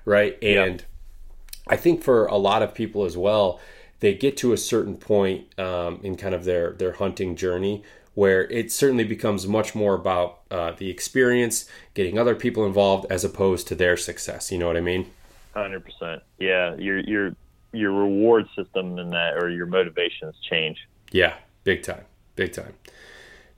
[0.05, 0.37] right?
[0.43, 1.73] And yeah.
[1.73, 3.61] i think for a lot of people as well
[4.01, 7.83] they get to a certain point um, in kind of their their hunting journey
[8.15, 13.25] where it certainly becomes much more about uh, the experience getting other people involved as
[13.25, 14.53] opposed to their success.
[14.53, 15.11] You know what i mean?
[15.57, 17.37] 100% yeah your your
[17.73, 20.79] your reward system and that or your motivations change.
[21.13, 22.05] Yeah big time
[22.37, 22.75] big time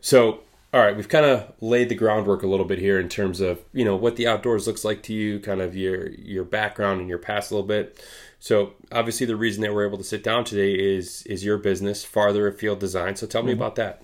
[0.00, 0.40] so,
[0.72, 3.60] all right, we've kind of laid the groundwork a little bit here in terms of
[3.72, 7.08] you know what the outdoors looks like to you, kind of your your background and
[7.08, 8.02] your past a little bit.
[8.38, 12.04] So, obviously, the reason that we're able to sit down today is is your business,
[12.04, 13.16] Farther Afield Design.
[13.16, 13.62] So, tell me mm-hmm.
[13.62, 14.02] about that.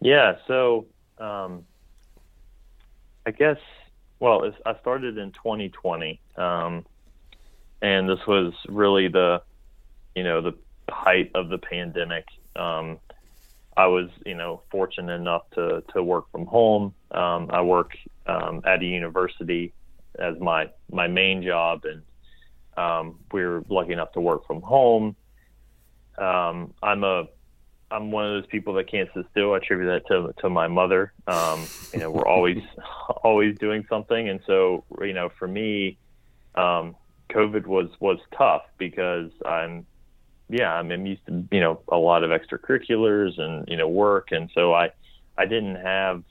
[0.00, 0.36] Yeah.
[0.46, 0.86] So,
[1.18, 1.64] um,
[3.26, 3.58] I guess
[4.20, 6.84] well, I started in 2020, um,
[7.80, 9.42] and this was really the
[10.14, 10.52] you know the
[10.90, 12.26] height of the pandemic.
[12.54, 12.98] Um,
[13.80, 16.94] I was, you know, fortunate enough to to work from home.
[17.10, 19.72] Um, I work um, at a university
[20.18, 22.02] as my my main job, and
[22.76, 25.16] um, we were lucky enough to work from home.
[26.18, 27.28] Um, I'm a
[27.90, 29.54] I'm one of those people that can't sit still.
[29.54, 31.14] I attribute that to to my mother.
[31.26, 31.64] Um,
[31.94, 32.62] you know, we're always
[33.24, 35.96] always doing something, and so you know, for me,
[36.54, 36.96] um,
[37.30, 39.86] COVID was was tough because I'm
[40.50, 44.32] yeah I'm, I'm used to you know a lot of extracurriculars and you know work,
[44.32, 44.90] and so I
[45.38, 46.22] I didn't have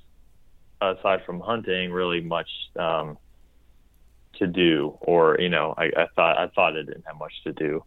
[0.82, 3.18] aside from hunting really much um,
[4.36, 7.54] to do, or you know I, I thought I thought I didn't have much to
[7.54, 7.84] do,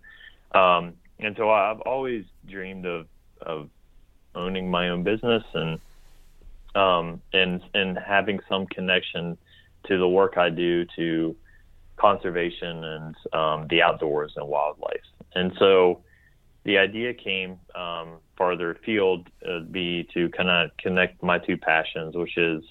[0.59, 3.07] um, and so I've always dreamed of
[3.41, 3.69] of
[4.35, 5.79] owning my own business and
[6.75, 9.37] um, and and having some connection
[9.85, 11.37] to the work I do to
[11.97, 15.05] conservation and um, the outdoors and wildlife.
[15.35, 16.03] And so
[16.65, 22.15] the idea came um, farther afield uh, be to kind of connect my two passions,
[22.15, 22.63] which is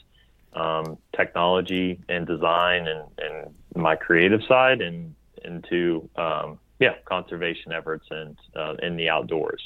[0.53, 8.05] um, technology and design and, and my creative side and into um, yeah conservation efforts
[8.11, 9.61] and uh, in the outdoors.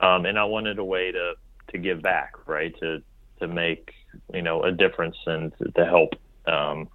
[0.00, 1.34] Um, and I wanted a way to
[1.72, 2.74] to give back, right?
[2.80, 3.02] To
[3.40, 3.92] to make
[4.32, 6.14] you know a difference and to help
[6.46, 6.88] um,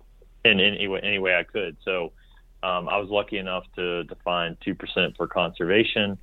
[0.46, 1.78] in any way any way I could.
[1.84, 2.14] So
[2.62, 6.18] um, I was lucky enough to to find two percent for conservation,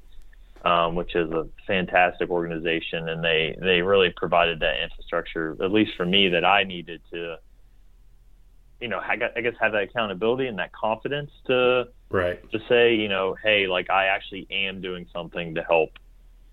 [0.65, 5.93] um, which is a fantastic organization, and they they really provided that infrastructure, at least
[5.97, 7.37] for me, that I needed to.
[8.81, 13.09] You know, I guess have that accountability and that confidence to right to say, you
[13.09, 15.91] know, hey, like I actually am doing something to help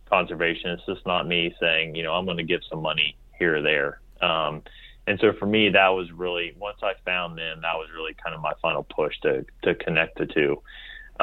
[0.10, 0.72] conservation.
[0.72, 3.62] It's just not me saying, you know, I'm going to give some money here or
[3.62, 4.02] there.
[4.22, 4.64] Um,
[5.06, 8.36] and so for me, that was really once I found them, that was really kind
[8.36, 10.62] of my final push to to connect the two.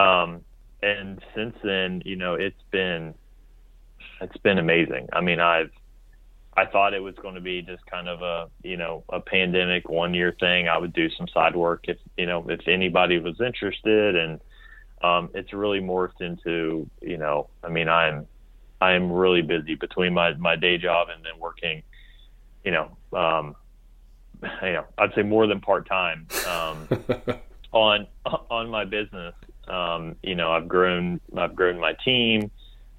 [0.01, 0.41] Um,
[0.85, 3.15] and since then, you know, it's been
[4.21, 5.09] it's been amazing.
[5.13, 5.71] I mean, I've
[6.57, 9.89] I thought it was going to be just kind of a you know a pandemic
[9.89, 10.69] one year thing.
[10.69, 14.41] I would do some side work if you know if anybody was interested, and
[15.03, 18.27] um, it's really morphed into you know I mean I'm
[18.81, 21.83] I am really busy between my my day job and then working,
[22.63, 23.57] you know, um,
[24.63, 26.89] you know, I'd say more than part time um,
[27.73, 28.07] on
[28.51, 29.35] on my business.
[29.69, 32.51] Um, you know, I've grown I've grown my team.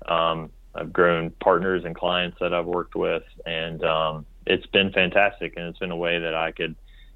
[0.08, 5.54] Um, I've grown partners and clients that I've worked with, and um, it's been fantastic.
[5.56, 6.76] And it's been a way that I could,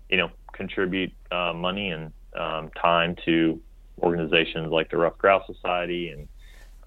[0.09, 3.59] you know, contribute uh, money and um, time to
[4.01, 6.27] organizations like the Ruffed Grouse Society and,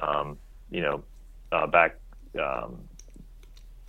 [0.01, 0.38] um,
[0.70, 1.05] you know,
[1.53, 1.96] uh, back
[2.40, 2.88] um,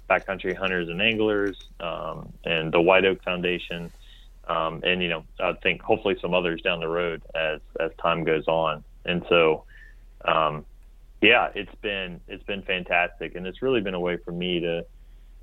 [0.10, 3.92] backcountry hunters and anglers, and the White Oak Foundation,
[4.48, 8.24] um, and you know I think hopefully some others down the road as as time
[8.24, 8.84] goes on.
[9.06, 9.66] And so,
[10.26, 10.66] um,
[11.22, 14.86] yeah, it's been it's been fantastic, and it's really been a way for me to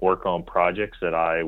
[0.01, 1.43] work on projects that I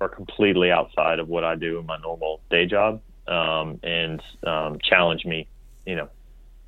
[0.00, 4.78] are completely outside of what I do in my normal day job, um, and um,
[4.82, 5.48] challenge me,
[5.86, 6.08] you know,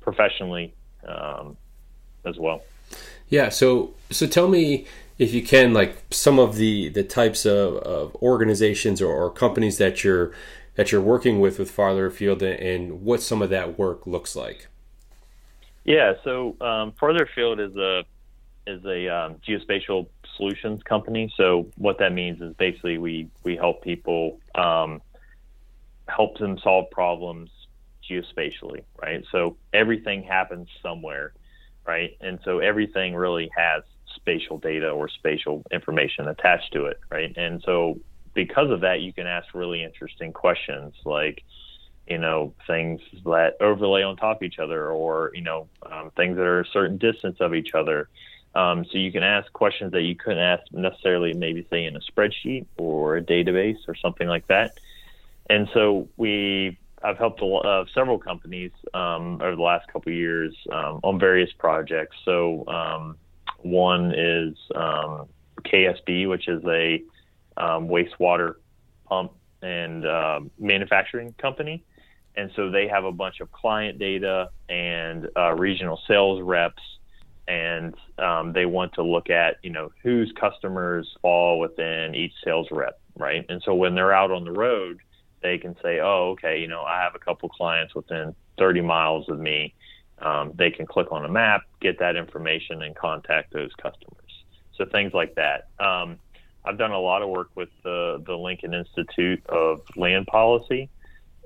[0.01, 0.73] professionally
[1.07, 1.57] um,
[2.25, 2.63] as well.
[3.29, 3.49] Yeah.
[3.49, 4.85] So so tell me
[5.21, 9.77] if you can like some of the the types of, of organizations or, or, companies
[9.77, 10.31] that you're
[10.73, 14.35] that you're working with with farther afield and, and what some of that work looks
[14.35, 14.67] like.
[15.83, 16.13] Yeah.
[16.23, 18.03] So um, farther afield is a
[18.65, 21.31] is a um, geospatial solutions company.
[21.37, 25.03] So what that means is basically we we help people um,
[26.07, 27.51] help them solve problems
[28.09, 29.23] geospatially, right?
[29.31, 31.33] So everything happens somewhere
[31.85, 32.15] right?
[32.21, 33.83] And so everything really has
[34.21, 37.33] spatial data or spatial information attached to it, right?
[37.35, 37.99] And so
[38.33, 41.43] because of that, you can ask really interesting questions like,
[42.07, 46.37] you know, things that overlay on top of each other or, you know, um, things
[46.37, 48.09] that are a certain distance of each other.
[48.53, 51.99] Um, so you can ask questions that you couldn't ask necessarily maybe say in a
[51.99, 54.77] spreadsheet or a database or something like that.
[55.49, 60.17] And so we I've helped a, uh, several companies um, over the last couple of
[60.17, 62.15] years um, on various projects.
[62.25, 63.17] So um,
[63.63, 65.27] one is um,
[65.63, 67.01] KSB, which is a
[67.57, 68.55] um, wastewater
[69.05, 71.83] pump and uh, manufacturing company,
[72.35, 76.81] and so they have a bunch of client data and uh, regional sales reps,
[77.47, 82.67] and um, they want to look at you know whose customers fall within each sales
[82.71, 83.45] rep, right?
[83.49, 84.99] And so when they're out on the road
[85.41, 89.29] they can say, oh, okay, you know, I have a couple clients within 30 miles
[89.29, 89.73] of me.
[90.21, 94.17] Um, they can click on a map, get that information, and contact those customers.
[94.77, 95.67] So things like that.
[95.79, 96.17] Um,
[96.63, 100.89] I've done a lot of work with the, the Lincoln Institute of Land Policy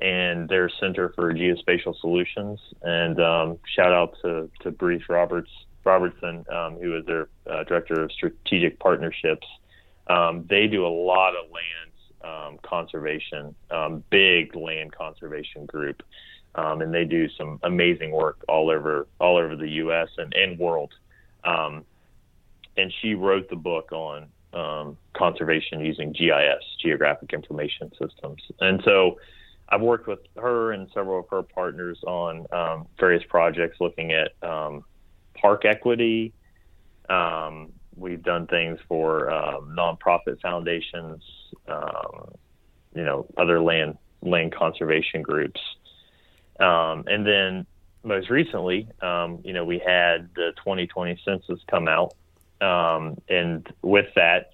[0.01, 2.59] and their Center for Geospatial Solutions.
[2.81, 5.51] And um, shout out to, to Bruce Roberts
[5.85, 9.47] Robertson, um, who is their uh, director of strategic partnerships.
[10.07, 11.91] Um, they do a lot of land
[12.23, 13.55] um, conservation,
[14.09, 16.01] big land conservation group,
[16.55, 20.09] um, and they do some amazing work all over all over the U.S.
[20.17, 20.93] and, and world.
[21.43, 21.85] Um,
[22.77, 28.41] and she wrote the book on um, conservation using GIS, Geographic Information Systems.
[28.59, 29.19] And so
[29.69, 34.31] I've worked with her and several of her partners on um, various projects looking at
[34.47, 34.83] um,
[35.39, 36.33] park equity.
[37.09, 39.29] Um, we've done things for
[39.69, 41.23] nonprofit foundations,
[41.67, 45.59] you know, other land land conservation groups,
[46.59, 47.65] um, and then
[48.03, 52.13] most recently, you know, we had the 2020 census come out,
[52.61, 54.51] and with that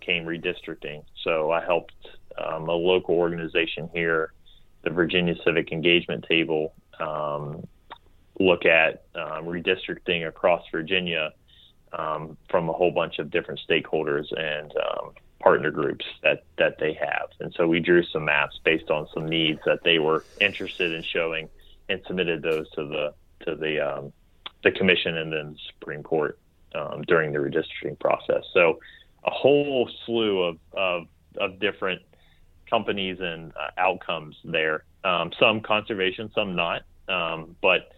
[0.00, 1.04] came redistricting.
[1.24, 1.94] So I helped
[2.38, 4.32] um, a local organization here,
[4.82, 7.66] the Virginia Civic Engagement Table, um,
[8.38, 11.32] look at um, redistricting across Virginia
[11.92, 16.92] um, from a whole bunch of different stakeholders and um, partner groups that, that they
[16.94, 17.30] have.
[17.40, 21.02] And so we drew some maps based on some needs that they were interested in
[21.02, 21.48] showing
[21.88, 23.14] and submitted those to the
[23.44, 24.12] to the um,
[24.62, 26.38] the commission and then the Supreme Court
[27.06, 28.44] during the redistricting process.
[28.52, 28.80] So
[29.24, 32.02] a whole slew of, of, of different
[32.68, 34.84] companies and uh, outcomes there.
[35.04, 36.82] Um, some conservation, some not.
[37.08, 37.92] Um, but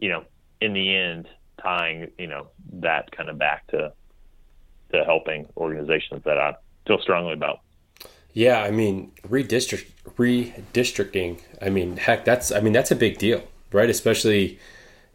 [0.00, 0.24] you know,
[0.60, 1.28] in the end,
[1.62, 3.92] tying you know that kind of back to
[4.92, 6.54] to helping organizations that I
[6.86, 7.60] feel strongly about.
[8.32, 11.40] Yeah, I mean redistrict redistricting.
[11.60, 13.90] I mean, heck, that's I mean that's a big deal, right?
[13.90, 14.58] Especially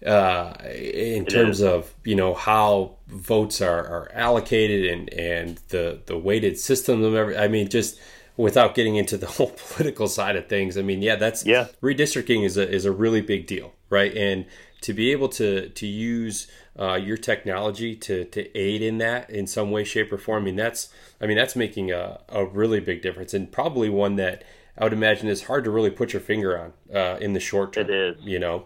[0.05, 1.63] uh, in it terms is.
[1.63, 7.16] of you know how votes are, are allocated and and the the weighted system of
[7.16, 7.38] every.
[7.38, 7.99] I mean, just
[8.38, 11.68] without getting into the whole political side of things, I mean, yeah, that's yeah.
[11.82, 14.16] Redistricting is a is a really big deal, right?
[14.16, 14.45] And
[14.82, 16.47] to be able to to use
[16.80, 20.45] uh, your technology to to aid in that in some way, shape, or form, I
[20.45, 20.89] mean, that's
[21.21, 24.43] I mean, that's making a a really big difference, and probably one that
[24.78, 27.73] I would imagine is hard to really put your finger on uh, in the short
[27.73, 27.89] term.
[27.89, 28.65] It is, you know.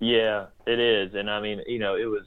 [0.00, 2.24] Yeah, it is, and I mean, you know, it was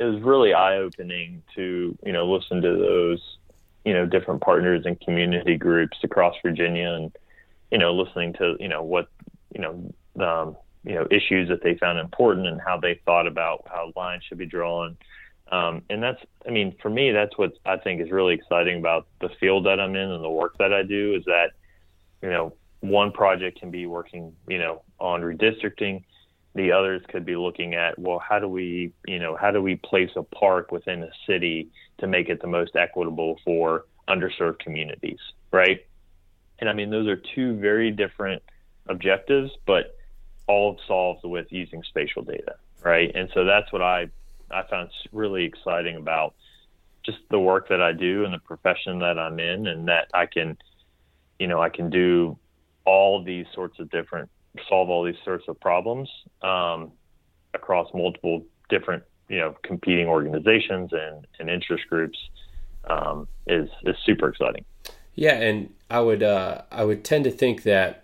[0.00, 3.38] it was really eye opening to you know listen to those
[3.84, 7.16] you know different partners and community groups across Virginia, and
[7.70, 9.08] you know listening to you know what
[9.54, 13.66] you know um, you know issues that they found important and how they thought about
[13.66, 14.96] how lines should be drawn.
[15.52, 19.06] Um, and that's, I mean, for me, that's what I think is really exciting about
[19.20, 21.50] the field that I'm in and the work that I do is that,
[22.22, 26.04] you know, one project can be working, you know, on redistricting.
[26.54, 29.76] The others could be looking at, well, how do we, you know, how do we
[29.76, 31.68] place a park within a city
[31.98, 35.18] to make it the most equitable for underserved communities,
[35.52, 35.84] right?
[36.58, 38.42] And I mean, those are two very different
[38.86, 39.93] objectives, but
[40.46, 43.10] all solved with using spatial data, right?
[43.14, 44.08] And so that's what I
[44.50, 46.34] I found really exciting about
[47.04, 50.26] just the work that I do and the profession that I'm in, and that I
[50.26, 50.56] can,
[51.38, 52.38] you know, I can do
[52.84, 54.30] all these sorts of different
[54.68, 56.08] solve all these sorts of problems
[56.42, 56.92] um,
[57.54, 62.18] across multiple different you know competing organizations and, and interest groups
[62.88, 64.64] um, is is super exciting.
[65.14, 68.03] Yeah, and I would uh, I would tend to think that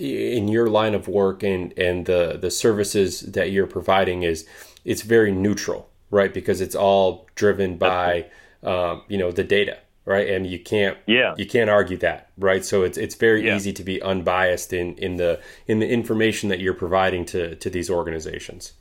[0.00, 4.46] in your line of work and and the the services that you're providing is
[4.84, 6.32] it's very neutral, right?
[6.32, 8.26] Because it's all driven by
[8.62, 10.28] um, you know the data, right?
[10.28, 12.64] And you can't yeah you can't argue that, right?
[12.64, 13.56] So it's it's very yeah.
[13.56, 17.70] easy to be unbiased in in the in the information that you're providing to to
[17.70, 18.72] these organizations.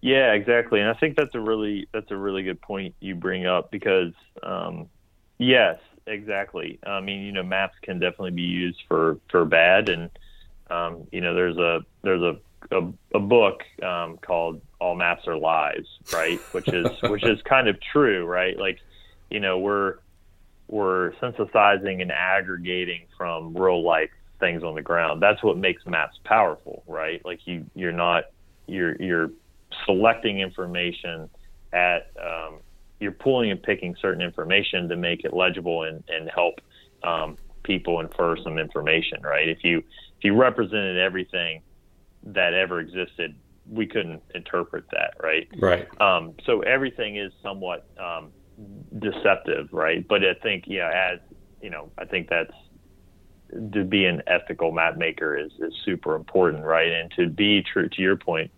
[0.00, 3.46] Yeah, exactly, and I think that's a really that's a really good point you bring
[3.46, 4.88] up because um,
[5.38, 6.78] yes, exactly.
[6.84, 10.10] I mean, you know, maps can definitely be used for for bad, and
[10.70, 12.38] um, you know, there's a there's a
[12.70, 16.38] a, a book um, called "All Maps Are Lies," right?
[16.52, 18.58] Which is which is kind of true, right?
[18.58, 18.78] Like,
[19.30, 19.96] you know, we're
[20.68, 25.22] we're synthesizing and aggregating from real life things on the ground.
[25.22, 27.24] That's what makes maps powerful, right?
[27.24, 28.24] Like you you're not
[28.66, 29.30] you're you're
[29.86, 31.28] selecting information
[31.72, 32.58] at um,
[33.02, 36.60] you're pulling and picking certain information to make it legible and, and help
[37.02, 39.48] um, people infer some information right?
[39.48, 41.62] If you if you represented everything
[42.24, 43.34] that ever existed
[43.68, 45.48] we couldn't interpret that right?
[45.58, 45.88] Right.
[46.00, 48.30] Um, so everything is somewhat um,
[48.98, 50.06] deceptive right?
[50.08, 51.18] But i think yeah as
[51.60, 52.54] you know i think that's
[53.72, 56.92] to be an ethical map maker is, is super important right?
[56.92, 58.50] And to be true to your point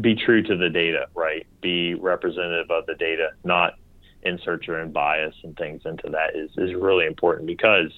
[0.00, 1.46] be true to the data, right?
[1.60, 3.74] Be representative of the data, not
[4.22, 7.92] insert your own bias and things into that is, is really important because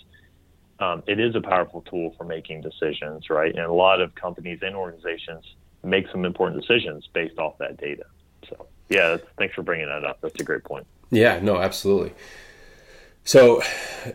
[0.80, 3.54] um, it is a powerful tool for making decisions, right?
[3.54, 5.44] And a lot of companies and organizations
[5.82, 8.04] make some important decisions based off that data.
[8.48, 10.20] So, yeah, thanks for bringing that up.
[10.20, 10.86] That's a great point.
[11.10, 12.12] Yeah, no, absolutely.
[13.24, 13.62] So,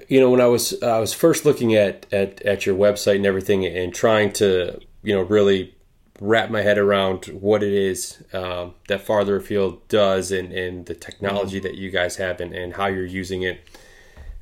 [0.07, 3.25] you know, when I was I was first looking at, at at your website and
[3.25, 5.72] everything, and trying to you know really
[6.19, 10.93] wrap my head around what it is um, that Farther Afield does and, and the
[10.93, 13.67] technology that you guys have and, and how you're using it.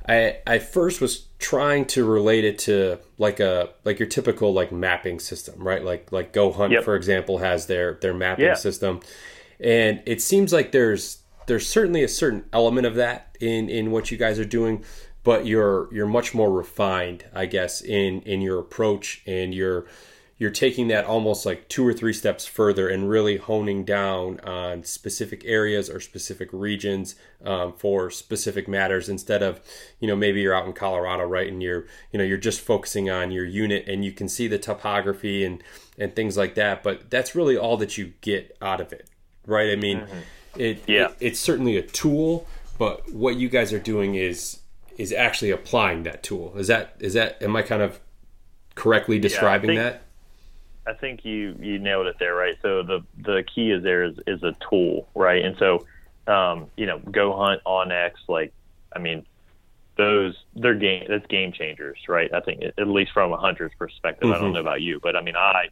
[0.08, 4.72] I I first was trying to relate it to like a like your typical like
[4.72, 5.84] mapping system, right?
[5.84, 6.84] Like like Go Hunt, yep.
[6.84, 8.54] for example, has their their mapping yeah.
[8.54, 9.00] system,
[9.60, 14.10] and it seems like there's there's certainly a certain element of that in in what
[14.10, 14.84] you guys are doing
[15.24, 19.86] but you're you're much more refined i guess in in your approach and you're
[20.42, 24.82] you're taking that almost like two or three steps further and really honing down on
[24.84, 27.14] specific areas or specific regions
[27.44, 29.60] um, for specific matters instead of
[30.00, 33.08] you know maybe you're out in colorado right and you're you know you're just focusing
[33.08, 35.62] on your unit and you can see the topography and
[35.98, 39.08] and things like that but that's really all that you get out of it
[39.46, 40.18] right i mean mm-hmm
[40.56, 41.08] it, yeah.
[41.08, 42.46] It, it's certainly a tool,
[42.78, 44.60] but what you guys are doing is
[44.98, 46.54] is actually applying that tool.
[46.56, 48.00] Is that is that am I kind of
[48.74, 50.02] correctly describing yeah, think, that?
[50.86, 52.56] I think you you nailed it there, right?
[52.62, 55.44] So the the key is there is is a tool, right?
[55.44, 55.86] And so
[56.26, 58.52] um, you know, Go Hunt onX, like
[58.94, 59.24] I mean,
[59.96, 62.32] those they're game that's game changers, right?
[62.32, 64.24] I think at least from a hunter's perspective.
[64.24, 64.32] Mm-hmm.
[64.32, 64.54] I don't mm-hmm.
[64.54, 65.68] know about you, but I mean, I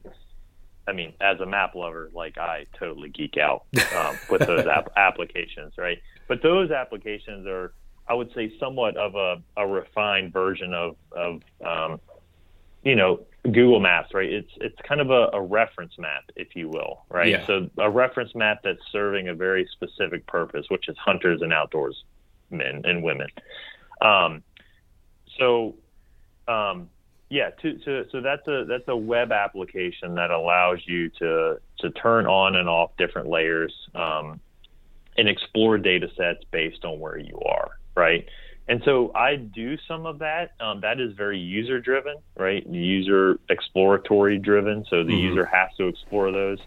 [0.91, 3.65] I mean, as a map lover, like I totally geek out
[3.97, 5.99] um, with those app- applications, right?
[6.27, 7.73] But those applications are,
[8.09, 12.01] I would say, somewhat of a, a refined version of, of um,
[12.83, 14.31] you know, Google Maps, right?
[14.31, 17.29] It's it's kind of a, a, reference map, if you will, right?
[17.29, 17.47] Yeah.
[17.47, 22.05] So a reference map that's serving a very specific purpose, which is hunters and outdoors
[22.51, 23.29] men and women.
[24.03, 24.43] Um,
[25.39, 25.77] so
[26.49, 26.91] um,
[27.31, 31.91] yeah, to, to, so that's a that's a web application that allows you to to
[31.93, 34.41] turn on and off different layers um,
[35.17, 38.27] and explore data sets based on where you are, right?
[38.71, 40.53] And so I do some of that.
[40.61, 42.65] Um, that is very user driven, right?
[42.69, 44.85] User exploratory driven.
[44.89, 45.27] So the mm-hmm.
[45.27, 46.59] user has to explore those.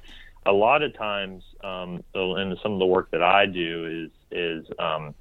[0.46, 4.66] A lot of times, um, and some of the work that I do is is
[4.80, 5.16] um,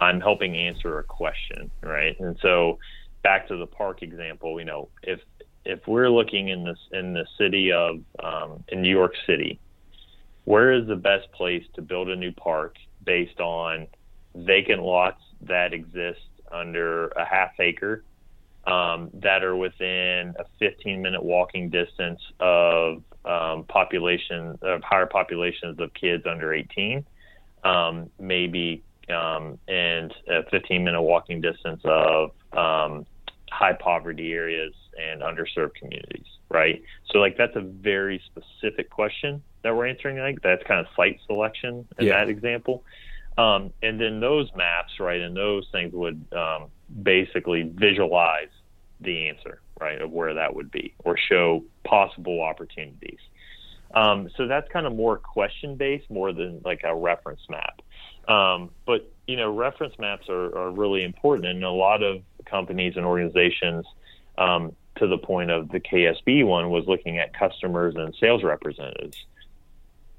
[0.00, 2.14] I'm helping answer a question, right?
[2.20, 2.78] And so
[3.24, 5.18] back to the park example, you know, if
[5.64, 9.58] if we're looking in this in the city of um, in New York City,
[10.44, 13.88] where is the best place to build a new park based on
[14.36, 16.20] vacant lots that exist
[16.50, 18.02] under a half acre
[18.66, 25.78] um, that are within a 15 minute walking distance of um, population of higher populations
[25.80, 27.04] of kids under 18,
[27.64, 33.06] um, maybe um, and a 15 minute walking distance of um,
[33.50, 36.82] high poverty areas and underserved communities, right?
[37.10, 40.18] So like that's a very specific question that we're answering.
[40.18, 42.18] Like that's kind of site selection in yeah.
[42.18, 42.84] that example.
[43.38, 46.66] Um, and then those maps, right, and those things would um,
[47.02, 48.48] basically visualize
[49.00, 53.20] the answer, right, of where that would be, or show possible opportunities.
[53.94, 57.80] Um, so that's kind of more question based, more than like a reference map.
[58.28, 62.94] Um, but you know, reference maps are, are really important, and a lot of companies
[62.96, 63.86] and organizations,
[64.36, 69.16] um, to the point of the KSB one, was looking at customers and sales representatives.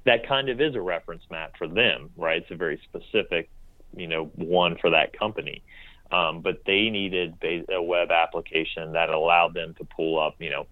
[0.04, 2.42] That kind of is a reference map for them, right?
[2.42, 3.50] It's a very specific,
[3.96, 5.62] you know, one for that company.
[6.10, 7.34] Um, but they needed
[7.70, 10.66] a web application that allowed them to pull up, you know,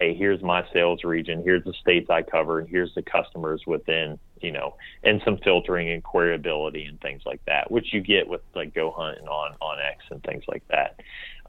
[0.00, 4.18] hey, here's my sales region, here's the states I cover, and here's the customers within,
[4.40, 4.74] you know,
[5.04, 8.90] and some filtering and queryability and things like that, which you get with like Go
[8.90, 10.98] Hunt and on onX and things like that.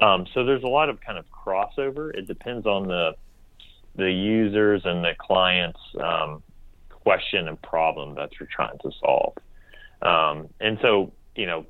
[0.02, 2.14] Um, so there's a lot of kind of crossover.
[2.14, 3.16] It depends on the
[3.96, 6.42] the users and the clients um,
[7.04, 9.34] question and problem that you're trying to solve.
[10.02, 11.66] Um, and so, you know,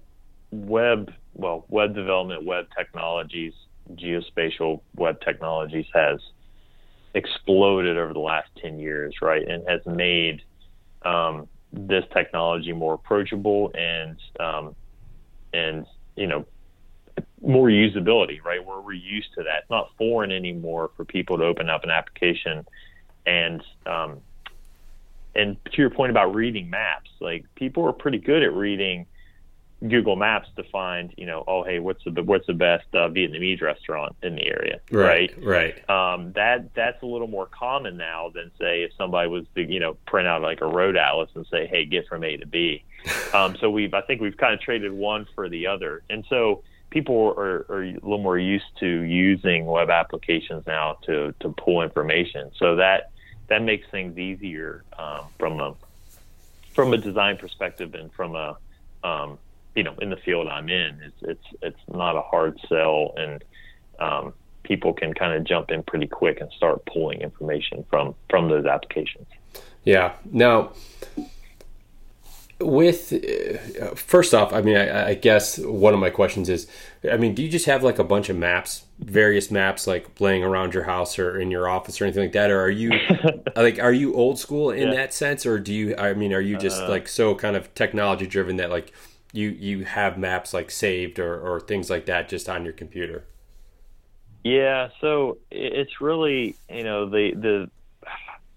[0.51, 3.53] web well, web development, web technologies,
[3.93, 6.19] geospatial web technologies has
[7.13, 9.45] exploded over the last 10 years, right?
[9.47, 10.41] And has made
[11.03, 14.75] um, this technology more approachable and, um,
[15.53, 16.45] and, you know,
[17.41, 18.63] more usability, right?
[18.65, 19.61] Where we're used to that.
[19.61, 22.65] It's not foreign anymore for people to open up an application
[23.25, 24.21] and, um,
[25.35, 29.05] and to your point about reading maps, like people are pretty good at reading
[29.87, 33.61] Google Maps to find, you know, oh hey, what's the what's the best uh, Vietnamese
[33.61, 35.33] restaurant in the area, right?
[35.43, 35.79] Right.
[35.87, 35.89] right.
[35.89, 39.79] Um, that that's a little more common now than say if somebody was to, you
[39.79, 42.83] know, print out like a road atlas and say, hey, get from A to B.
[43.33, 46.63] um, so we've I think we've kind of traded one for the other, and so
[46.91, 51.81] people are, are a little more used to using web applications now to to pull
[51.81, 52.51] information.
[52.57, 53.10] So that
[53.51, 55.75] that makes things easier um, from a
[56.73, 58.57] from a design perspective and from a
[59.03, 59.37] um,
[59.75, 63.43] you know, in the field I'm in, it's it's it's not a hard sell, and
[63.99, 64.33] um,
[64.63, 68.65] people can kind of jump in pretty quick and start pulling information from from those
[68.65, 69.27] applications.
[69.83, 70.13] Yeah.
[70.31, 70.71] Now,
[72.61, 76.67] with uh, first off, I mean, I, I, guess one of my questions is,
[77.11, 80.43] I mean, do you just have like a bunch of maps, various maps, like laying
[80.43, 82.91] around your house or in your office or anything like that, or are you
[83.55, 84.95] like, are you old school in yeah.
[84.95, 85.95] that sense, or do you?
[85.97, 88.93] I mean, are you just uh, like so kind of technology driven that like
[89.33, 93.25] you you have maps like saved or or things like that just on your computer?
[94.43, 97.69] Yeah, so it's really you know the the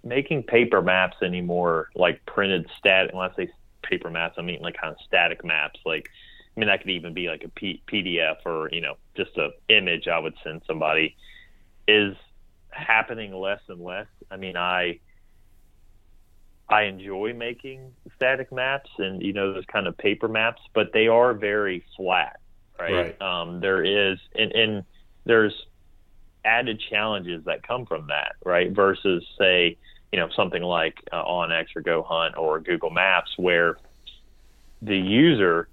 [0.05, 3.15] making paper maps anymore, like printed stat.
[3.15, 3.51] When I say
[3.83, 5.81] paper maps, I mean like kind of static maps.
[5.85, 6.11] Like,
[6.57, 9.51] I mean that could even be like a P- PDF or you know just a
[9.69, 11.17] image I would send somebody.
[11.87, 12.17] Is
[12.71, 14.07] happening less and less.
[14.31, 15.01] I mean, I
[16.69, 21.09] I enjoy making static maps and you know those kind of paper maps, but they
[21.09, 22.41] are very flat,
[22.79, 23.17] right?
[23.21, 23.23] right.
[23.23, 24.85] Um, there is and, and
[25.25, 25.55] there's
[26.45, 28.71] added challenges that come from that, right?
[28.71, 29.77] Versus say
[30.13, 33.77] you know something like uh, onX or GoHunt or Google Maps, where
[34.81, 35.69] the user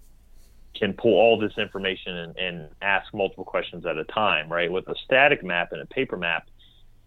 [0.81, 4.71] can pull all this information and, and ask multiple questions at a time, right?
[4.71, 6.47] With a static map and a paper map,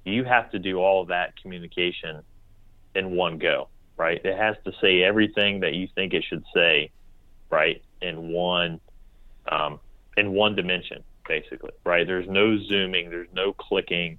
[0.04, 2.22] you have to do all that communication
[2.94, 3.66] in one go,
[3.96, 4.24] right?
[4.24, 6.92] It has to say everything that you think it should say,
[7.50, 8.80] right, in one
[9.50, 9.80] um,
[10.16, 12.06] in one dimension, basically, right?
[12.06, 14.18] There's no zooming, there's no clicking,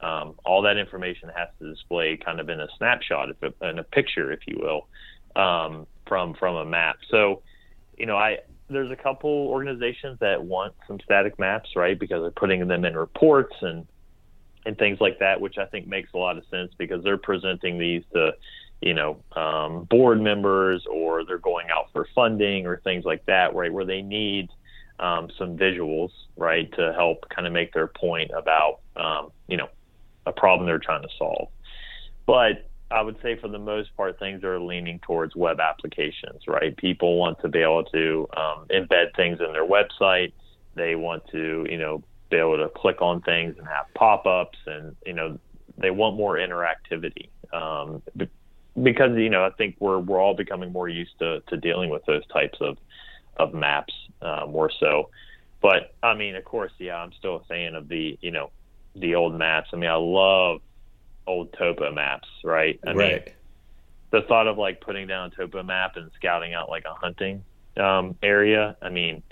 [0.00, 3.84] um, all that information has to display kind of in a snapshot, if in a
[3.84, 4.88] picture, if you will,
[5.40, 6.96] um, from from a map.
[7.08, 7.42] So,
[7.96, 8.38] you know, I
[8.68, 11.98] there's a couple organizations that want some static maps, right?
[11.98, 13.86] Because they're putting them in reports and
[14.64, 17.78] and things like that, which I think makes a lot of sense because they're presenting
[17.78, 18.32] these to,
[18.82, 23.54] you know, um, board members or they're going out for funding or things like that,
[23.54, 23.72] right?
[23.72, 24.50] Where they need
[24.98, 29.68] um, some visuals, right, to help kind of make their point about, um, you know,
[30.26, 31.48] a problem they're trying to solve.
[32.26, 36.76] But I would say for the most part, things are leaning towards web applications, right?
[36.76, 40.32] People want to be able to um, embed things in their website.
[40.74, 44.94] They want to, you know, be able to click on things and have pop-ups, and
[45.04, 45.38] you know,
[45.78, 47.28] they want more interactivity.
[47.52, 48.02] Um,
[48.82, 52.04] because you know, I think we're we're all becoming more used to to dealing with
[52.06, 52.78] those types of
[53.36, 55.10] of maps uh, more so.
[55.60, 58.50] But I mean, of course, yeah, I'm still a fan of the you know
[58.94, 59.70] the old maps.
[59.72, 60.60] I mean, I love
[61.26, 62.78] old topo maps, right?
[62.86, 63.26] I right.
[63.26, 63.34] mean,
[64.10, 67.44] the thought of like putting down a topo map and scouting out like a hunting
[67.76, 68.76] um, area.
[68.80, 69.22] I mean,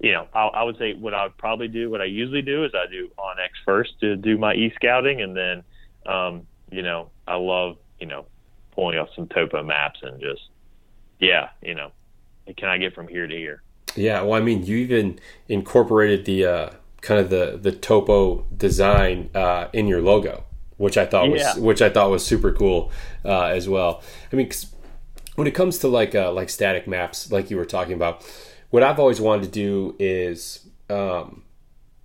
[0.00, 2.64] you know, I, I would say what I would probably do, what I usually do
[2.64, 5.62] is I do onX first to do my e scouting, and then,
[6.06, 8.26] um, you know, I love you know
[8.72, 10.42] pulling off some topo maps and just,
[11.20, 11.92] yeah, you know,
[12.56, 13.62] can I get from here to here?
[13.94, 16.70] Yeah, well, I mean, you even incorporated the uh,
[17.00, 20.44] kind of the the topo design uh, in your logo,
[20.82, 21.54] which I thought yeah.
[21.54, 22.90] was which I thought was super cool
[23.24, 24.02] uh, as well.
[24.32, 24.50] I mean,
[25.36, 28.28] when it comes to like uh, like static maps, like you were talking about,
[28.70, 31.44] what I've always wanted to do is um,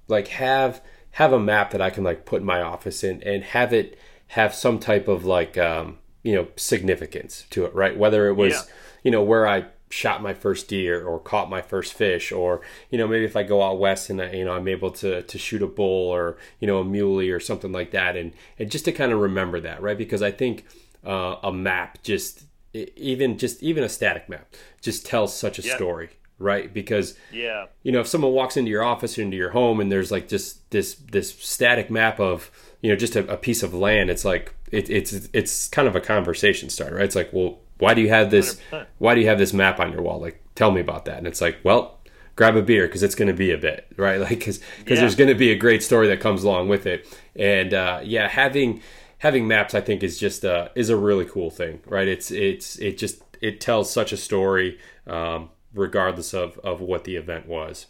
[0.08, 0.80] like have
[1.12, 3.98] have a map that I can like put in my office and and have it
[4.28, 7.98] have some type of like um, you know significance to it, right?
[7.98, 8.62] Whether it was yeah.
[9.04, 12.98] you know where I shot my first deer or caught my first fish or you
[12.98, 15.38] know maybe if I go out west and I, you know I'm able to to
[15.38, 18.16] shoot a bull or you know a muley or something like that.
[18.16, 19.98] And and just to kind of remember that right?
[19.98, 20.66] Because I think
[21.06, 26.10] uh, a map just even just even a static map just tells such a story
[26.40, 26.74] right?
[26.74, 27.66] Because yeah.
[27.84, 30.28] you know if someone walks into your office or into your home and there's like
[30.28, 34.24] just this this static map of you know just a, a piece of land it's
[34.24, 37.06] like it, it's it's kind of a conversation starter right?
[37.06, 38.86] It's like well why do you have this 100%.
[38.98, 40.20] why do you have this map on your wall?
[40.20, 41.18] Like tell me about that.
[41.18, 42.00] And it's like well
[42.36, 44.20] grab a beer because it's going to be a bit right?
[44.20, 45.02] Like because because yeah.
[45.02, 47.08] there's going to be a great story that comes along with it.
[47.36, 48.82] And uh, yeah having
[49.20, 52.08] having maps i think is just uh, is a really cool thing right?
[52.08, 57.16] It's it's it just it tells such a story um, regardless of of what the
[57.16, 57.88] event was.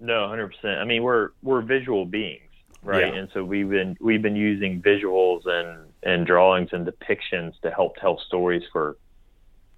[0.00, 2.44] No 100% i mean we're we're visual beings
[2.84, 3.12] right?
[3.12, 3.20] Yeah.
[3.20, 7.96] and so we've been we've been using visuals and and drawings and depictions to help
[7.96, 8.96] tell stories for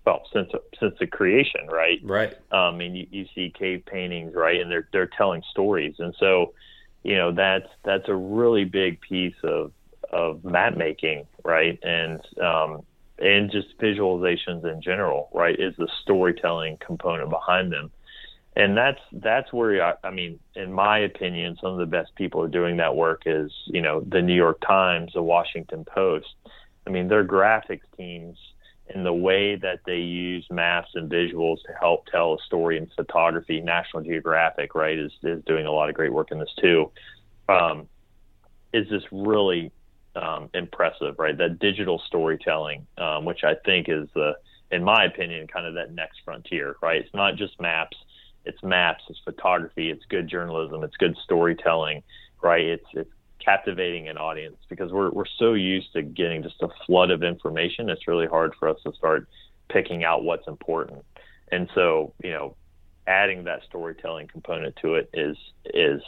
[0.04, 2.00] well since since the creation right?
[2.02, 2.34] Right.
[2.52, 4.60] Um and you, you see cave paintings right?
[4.60, 5.94] And they're they're telling stories.
[5.98, 6.52] And so
[7.02, 9.72] you know that's that's a really big piece of
[10.12, 11.78] of map making right?
[11.82, 12.82] And um
[13.18, 17.90] and just visualizations in general right is the storytelling component behind them
[18.56, 22.42] and that's that's where I, I mean, in my opinion, some of the best people
[22.42, 26.34] are doing that work is you know the New York Times, the Washington Post.
[26.86, 28.38] I mean, their graphics teams
[28.88, 32.88] and the way that they use maps and visuals to help tell a story in
[32.96, 33.60] photography.
[33.60, 36.90] National Geographic, right, is is doing a lot of great work in this too.
[37.48, 37.88] Um,
[38.72, 39.70] is just really
[40.14, 41.36] um, impressive, right?
[41.36, 44.32] That digital storytelling, um, which I think is the,
[44.70, 47.02] in my opinion, kind of that next frontier, right?
[47.02, 47.96] It's not just maps,
[48.46, 52.02] it's maps, it's photography, it's good journalism, it's good storytelling,
[52.42, 52.64] right?
[52.64, 53.10] It's it's
[53.44, 57.90] captivating an audience because we're we're so used to getting just a flood of information.
[57.90, 59.28] It's really hard for us to start
[59.68, 61.04] picking out what's important.
[61.52, 62.56] And so, you know,
[63.06, 66.02] adding that storytelling component to it is is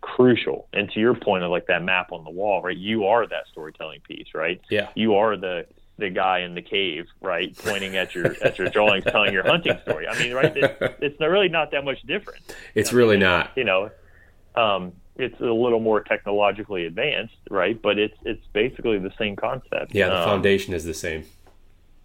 [0.00, 0.68] crucial.
[0.72, 2.76] And to your point of like that map on the wall, right?
[2.76, 4.60] You are that storytelling piece, right?
[4.70, 4.88] Yeah.
[4.94, 5.66] You are the
[5.98, 9.78] the guy in the cave, right, pointing at your at your drawings, telling your hunting
[9.82, 10.06] story.
[10.08, 10.56] I mean, right?
[10.56, 12.42] It's, it's really not that much different.
[12.74, 13.50] It's I really mean, not.
[13.56, 13.90] You know,
[14.54, 17.80] um, it's a little more technologically advanced, right?
[17.80, 19.94] But it's it's basically the same concept.
[19.94, 21.24] Yeah, the um, foundation is the same.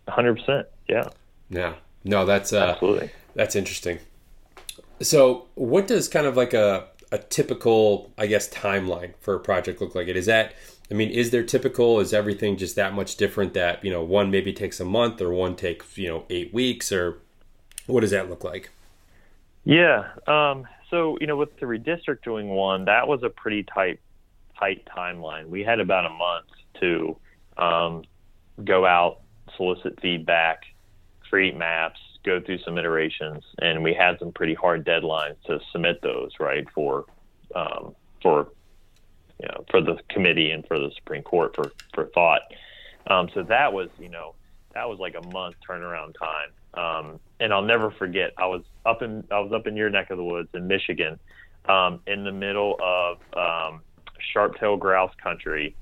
[0.08, 0.68] Hundred percent.
[0.90, 1.10] Yeah.
[1.50, 1.76] Yeah.
[2.04, 3.12] No, that's uh, Absolutely.
[3.36, 4.00] That's interesting.
[5.02, 9.80] So, what does kind of like a a typical, I guess, timeline for a project
[9.80, 10.08] look like?
[10.08, 10.56] It is that.
[10.90, 12.00] I mean, is there typical?
[12.00, 15.32] Is everything just that much different that you know one maybe takes a month or
[15.32, 17.20] one takes you know eight weeks or
[17.86, 18.72] what does that look like?
[19.64, 20.10] Yeah.
[20.26, 24.00] Um, so you know, with the redistricting one, that was a pretty tight
[24.60, 25.48] tight timeline.
[25.50, 26.48] We had about a month
[26.80, 27.18] to
[27.62, 28.04] um,
[28.64, 29.20] go out,
[29.56, 30.64] solicit feedback,
[31.30, 36.02] create maps, go through some iterations, and we had some pretty hard deadlines to submit
[36.02, 37.06] those right for
[37.56, 38.50] um, for
[39.40, 42.42] you know for the committee and for the Supreme Court for for thought.
[43.08, 44.36] Um, so that was you know
[44.74, 46.50] that was like a month turnaround time.
[46.74, 48.34] Um, and I'll never forget.
[48.38, 51.20] I was up in I was up in your neck of the woods in Michigan,
[51.66, 53.82] um, in the middle of um,
[54.34, 55.76] sharp-tailed grouse country,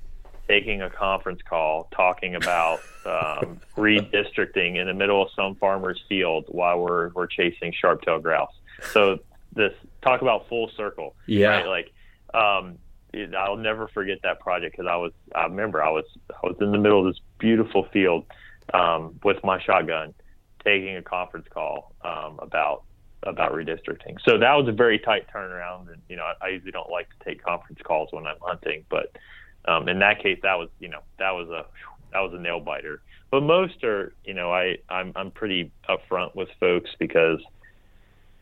[0.48, 6.44] taking a conference call talking about um, redistricting in the middle of some farmer's field
[6.48, 8.52] while we're we're chasing sharp-tailed grouse.
[8.92, 9.18] So
[9.54, 9.72] this
[10.02, 11.14] talk about full circle.
[11.26, 11.48] Yeah.
[11.48, 11.66] Right?
[11.66, 11.92] Like
[12.34, 12.78] um,
[13.12, 16.56] it, I'll never forget that project because I was I remember I was I was
[16.60, 18.24] in the middle of this beautiful field
[18.72, 20.14] um, with my shotgun
[20.64, 22.84] taking a conference call um, about
[23.24, 24.16] about redistricting.
[24.24, 27.08] So that was a very tight turnaround, and you know I, I usually don't like
[27.10, 29.16] to take conference calls when I'm hunting, but
[29.66, 31.66] um, in that case, that was you know that was a
[32.12, 33.02] that was a nail biter.
[33.30, 37.40] But most are you know I I'm I'm pretty upfront with folks because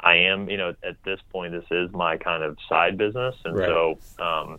[0.00, 3.56] I am you know at this point this is my kind of side business, and
[3.56, 3.68] Right.
[3.68, 4.58] so um,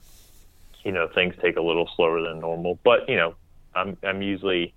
[0.84, 2.80] you know things take a little slower than normal.
[2.84, 3.36] But you know
[3.76, 4.74] I'm I'm usually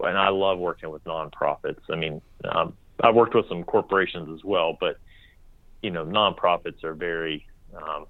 [0.00, 1.80] and I love working with nonprofits.
[1.90, 4.96] I mean, um, I've worked with some corporations as well, but
[5.82, 8.06] you know, nonprofits are very, um,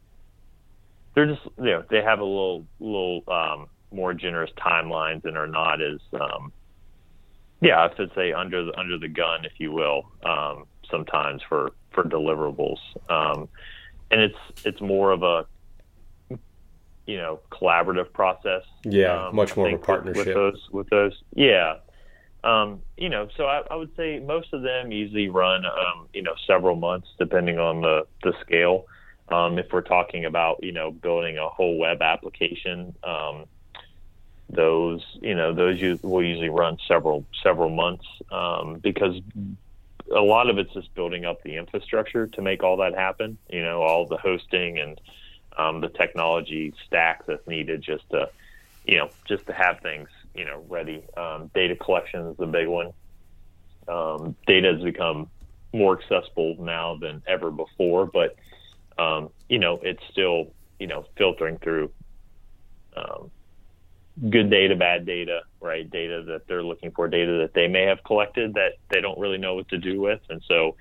[1.15, 5.47] they're just, you know, they have a little, little um, more generous timelines and are
[5.47, 6.53] not as, um,
[7.61, 11.73] yeah, I should say under the under the gun, if you will, um, sometimes for
[11.93, 12.79] for deliverables,
[13.09, 13.49] um,
[14.11, 15.47] and it's it's more of a
[17.07, 18.63] you know collaborative process.
[18.85, 20.27] Yeah, um, much more of a partnership.
[20.27, 20.69] with those.
[20.71, 21.77] With those, yeah.
[22.45, 26.23] Um, you know, so I, I would say most of them usually run, um, you
[26.23, 28.87] know, several months depending on the the scale.
[29.29, 33.47] Um, if we're talking about, you know, building a whole web application, um,
[34.49, 39.21] those, you know, those us- will usually run several several months um, because
[40.15, 43.39] a lot of it's just building up the infrastructure to make all that happen.
[43.51, 45.01] You know, all the hosting and
[45.59, 48.29] um, the technology stack that's needed just to,
[48.85, 51.03] you know, just to have things, you know, ready.
[51.17, 52.93] Um, data collection is the big one.
[53.89, 55.29] Um, data has become
[55.73, 58.37] more accessible now than ever before, but
[58.99, 61.91] um, you know, it's still, you know, filtering through
[62.97, 63.31] um,
[64.31, 65.89] good data, bad data, right?
[65.91, 69.39] Data that they're looking for, data that they may have collected that they don't really
[69.39, 70.77] know what to do with, and so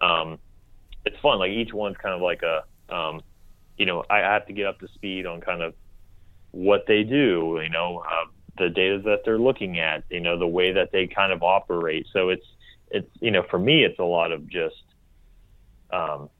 [0.00, 0.38] um,
[1.04, 1.38] it's fun.
[1.38, 3.22] Like each one's kind of like a, um,
[3.76, 5.74] you know, I have to get up to speed on kind of
[6.50, 8.26] what they do, you know, uh,
[8.58, 12.06] the data that they're looking at, you know, the way that they kind of operate.
[12.12, 12.46] So it's
[12.90, 14.76] it's you know, for me, it's a lot of just,
[15.92, 16.30] um,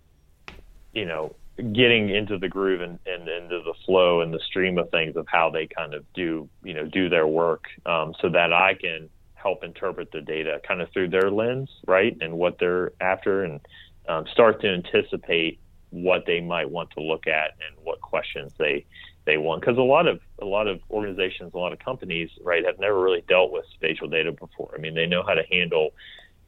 [0.92, 4.90] you know, getting into the groove and, and into the flow and the stream of
[4.90, 8.52] things of how they kind of do, you know, do their work, um, so that
[8.52, 12.92] I can help interpret the data kind of through their lens, right, and what they're
[13.00, 13.60] after, and
[14.08, 18.84] um, start to anticipate what they might want to look at and what questions they
[19.26, 19.60] they want.
[19.60, 23.00] Because a lot of a lot of organizations a lot of companies right have never
[23.00, 24.74] really dealt with spatial data before.
[24.74, 25.90] I mean they know how to handle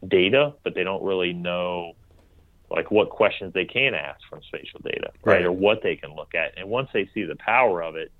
[0.06, 1.94] data but they don't really know
[2.70, 5.44] like what questions they can ask from spatial data right, Right.
[5.44, 8.10] or what they can look at and once they see the power of it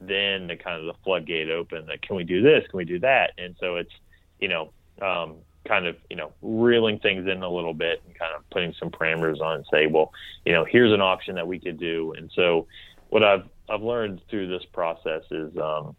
[0.00, 2.98] then the kind of the floodgate open that can we do this can we do
[3.00, 3.92] that and so it's
[4.40, 4.70] you know
[5.02, 5.36] um,
[5.66, 8.90] kind of you know reeling things in a little bit and kind of putting some
[8.90, 10.12] parameters on and say, well,
[10.44, 12.14] you know, here's an option that we could do.
[12.16, 12.66] And so
[13.08, 15.96] what I've I've learned through this process is, um,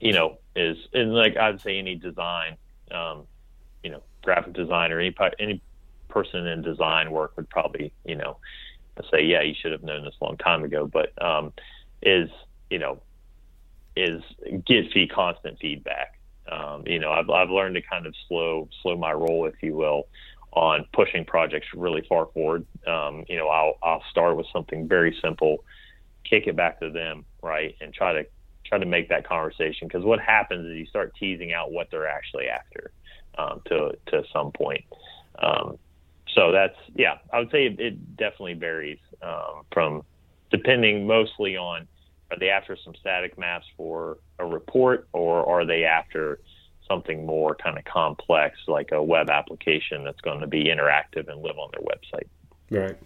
[0.00, 2.56] you know, is and like I'd say any design,
[2.90, 3.26] um,
[3.84, 5.60] you know, graphic design or any any
[6.10, 8.36] person in design work would probably you know
[9.10, 10.86] say, yeah, you should have known this a long time ago.
[10.86, 11.52] But um,
[12.02, 12.28] is
[12.70, 13.00] you know
[13.96, 14.22] is
[14.66, 16.18] get fee constant feedback.
[16.50, 19.74] Um, you know, I've I've learned to kind of slow slow my roll, if you
[19.74, 20.08] will,
[20.52, 22.66] on pushing projects really far forward.
[22.86, 25.64] Um, you know, I'll I'll start with something very simple,
[26.24, 28.26] kick it back to them, right, and try to
[28.64, 29.88] try to make that conversation.
[29.88, 32.90] Because what happens is you start teasing out what they're actually after
[33.38, 34.84] um, to to some point.
[35.38, 35.78] Um,
[36.34, 40.02] so that's yeah, I would say it, it definitely varies um, from
[40.50, 41.86] depending mostly on
[42.30, 46.40] are they after some static maps for a report or are they after
[46.86, 51.42] something more kind of complex like a web application that's going to be interactive and
[51.42, 52.28] live on their website?
[52.70, 52.96] Right.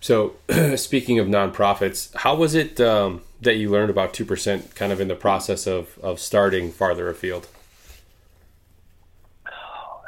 [0.00, 0.36] So
[0.76, 5.08] speaking of nonprofits how was it um, that you learned about 2% kind of in
[5.08, 7.48] the process of, of starting farther afield?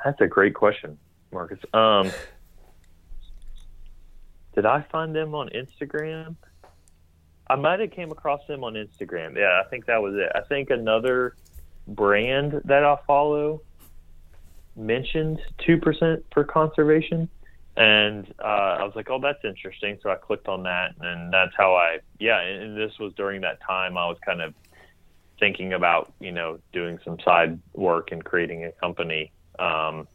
[0.04, 0.98] That's a great question
[1.32, 1.58] marcus.
[1.72, 2.10] Um,
[4.56, 6.34] did I find them on Instagram?
[7.48, 9.36] I might have came across them on Instagram.
[9.36, 10.32] Yeah, I think that was it.
[10.34, 11.36] I think another
[11.86, 13.62] brand that I follow
[14.74, 17.28] mentioned two percent for conservation,
[17.76, 21.52] and uh, I was like, "Oh, that's interesting." So I clicked on that, and that's
[21.56, 22.40] how I yeah.
[22.40, 24.54] And this was during that time I was kind of
[25.38, 29.30] thinking about you know doing some side work and creating a company.
[29.58, 30.08] Um,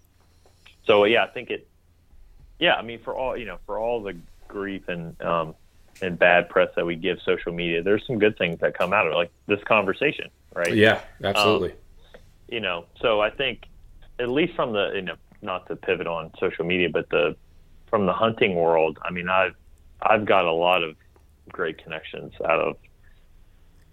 [0.86, 1.68] so yeah, I think it.
[2.62, 4.16] Yeah, I mean, for all you know, for all the
[4.48, 5.56] grief and um,
[6.00, 9.08] and bad press that we give social media, there's some good things that come out
[9.08, 10.74] of it, like this conversation, right?
[10.74, 11.72] Yeah, absolutely.
[11.72, 11.78] Um,
[12.50, 13.64] you know, so I think
[14.20, 17.36] at least from the you know not to pivot on social media, but the
[17.90, 19.56] from the hunting world, I mean, I've
[20.00, 20.96] I've got a lot of
[21.50, 22.78] great connections out of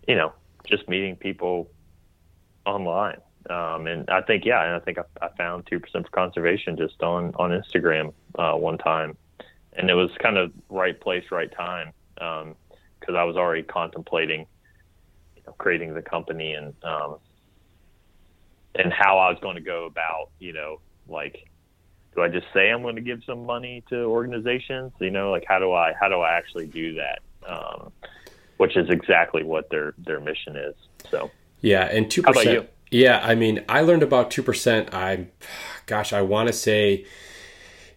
[0.06, 0.34] you know
[0.66, 1.70] just meeting people
[2.66, 3.22] online.
[3.50, 7.02] Um, and I think, yeah, and I think I, I found 2% for conservation just
[7.02, 9.16] on, on Instagram, uh, one time.
[9.72, 12.44] And it was kind of right place, right time because
[13.08, 14.46] um, I was already contemplating
[15.36, 17.16] you know, creating the company and um,
[18.74, 21.48] and how I was going to go about you know like
[22.14, 24.92] do I just say I'm going to give some money to organizations?
[25.00, 27.20] You know like how do I how do I actually do that?
[27.46, 27.92] Um,
[28.56, 30.74] which is exactly what their their mission is
[31.10, 31.30] so.
[31.60, 35.26] Yeah and two percent yeah I mean I learned about two percent I
[35.86, 37.06] gosh I want to say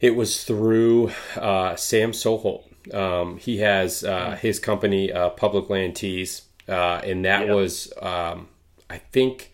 [0.01, 2.63] it was through uh, Sam Soholt.
[2.93, 7.55] Um, he has uh, his company, uh, Public Land Tees, uh, and that yep.
[7.55, 8.49] was, um,
[8.89, 9.53] I think,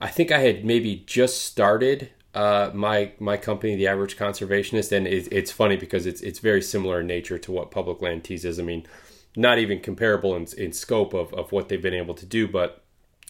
[0.00, 5.08] I think I had maybe just started uh, my my company, the Average Conservationist, and
[5.08, 8.44] it, it's funny because it's it's very similar in nature to what Public Land Tees
[8.44, 8.60] is.
[8.60, 8.86] I mean,
[9.34, 12.84] not even comparable in, in scope of, of what they've been able to do, but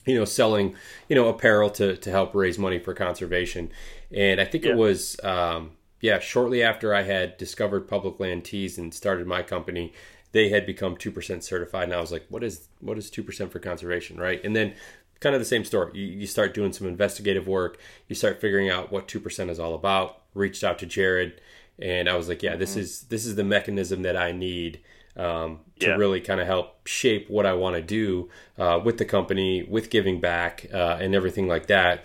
[0.06, 0.74] you know, selling
[1.08, 3.70] you know apparel to to help raise money for conservation.
[4.14, 4.72] And I think yeah.
[4.72, 9.42] it was um, yeah, shortly after I had discovered Public Land Tees and started my
[9.42, 9.92] company,
[10.32, 13.22] they had become two percent certified, and I was like, "What is what is two
[13.22, 14.74] percent for conservation?" Right, and then
[15.20, 15.90] kind of the same story.
[15.94, 19.58] You, you start doing some investigative work, you start figuring out what two percent is
[19.58, 20.22] all about.
[20.34, 21.40] Reached out to Jared,
[21.78, 22.80] and I was like, "Yeah, this mm-hmm.
[22.80, 24.80] is this is the mechanism that I need."
[25.18, 25.94] Um, to yeah.
[25.94, 29.90] really kind of help shape what I want to do uh, with the company, with
[29.90, 32.04] giving back, uh, and everything like that.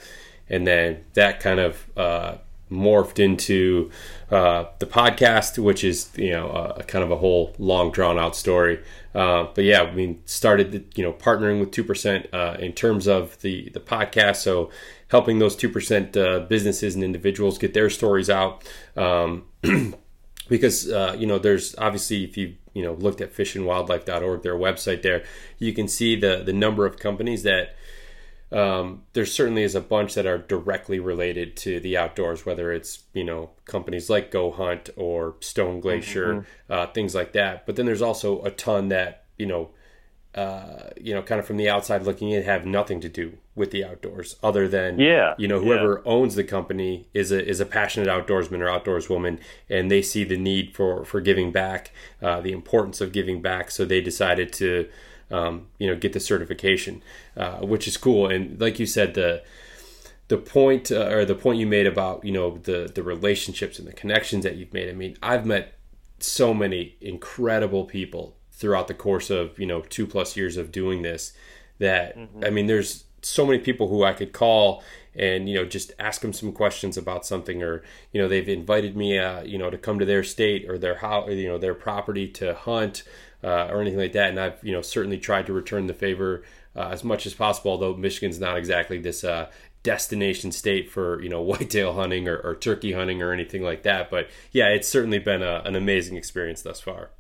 [0.50, 2.36] And then that kind of uh,
[2.74, 3.92] morphed into
[4.30, 8.36] uh, the podcast, which is you know a, kind of a whole long drawn out
[8.36, 8.84] story.
[9.16, 13.08] Uh, but yeah, I mean, started you know partnering with two percent uh, in terms
[13.08, 14.70] of the the podcast, so
[15.10, 18.64] helping those two percent uh, businesses and individuals get their stories out.
[18.98, 19.46] Um,
[20.50, 25.02] because uh, you know, there's obviously if you you know looked at fishandwildlife.org, their website
[25.02, 25.24] there,
[25.58, 27.76] you can see the the number of companies that
[28.52, 33.04] um, there certainly is a bunch that are directly related to the outdoors, whether it's
[33.14, 36.74] you know companies like Go Hunt or Stone Glacier, mm-hmm.
[36.74, 37.66] uh, things like that.
[37.66, 39.70] But then there's also a ton that you know,
[40.36, 43.72] uh, you know, kind of from the outside looking in, have nothing to do with
[43.72, 46.12] the outdoors, other than yeah, you know, whoever yeah.
[46.12, 50.38] owns the company is a is a passionate outdoorsman or outdoorswoman, and they see the
[50.38, 54.90] need for for giving back, uh, the importance of giving back, so they decided to
[55.34, 57.02] um, you know, get the certification,
[57.36, 58.28] uh, which is cool.
[58.28, 59.44] And like you said, the
[60.28, 63.88] the point uh, or the point you made about you know the the relationships and
[63.88, 64.90] the connections that you've made.
[64.90, 65.74] I mean, I've met
[66.20, 71.02] so many incredible people throughout the course of you know two plus years of doing
[71.02, 71.34] this.
[71.80, 72.46] That mm-hmm.
[72.46, 74.82] I mean, there's so many people who I could call
[75.14, 77.84] and you know just ask them some questions about something or
[78.14, 80.96] you know they've invited me uh, you know to come to their state or their
[80.96, 83.04] house you know their property to hunt
[83.44, 86.44] uh, or anything like that and I've you know certainly tried to return the favor
[86.76, 89.52] uh, as much as possible although Michigan's not exactly this uh,
[89.84, 94.10] destination state for you know whitetail hunting or, or, turkey hunting or anything like that
[94.10, 97.12] but yeah it's certainly been a, an amazing experience thus far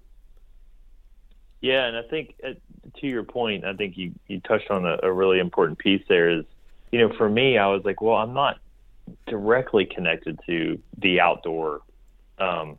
[1.64, 2.54] yeah and i think uh,
[3.00, 6.30] to your point i think you, you touched on a, a really important piece there
[6.30, 6.46] is
[6.92, 8.60] you know for me i was like well i'm not
[9.28, 11.82] directly connected to the outdoor
[12.38, 12.78] um,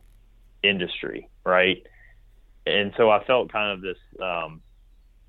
[0.63, 1.85] industry right
[2.65, 4.61] and so i felt kind of this um,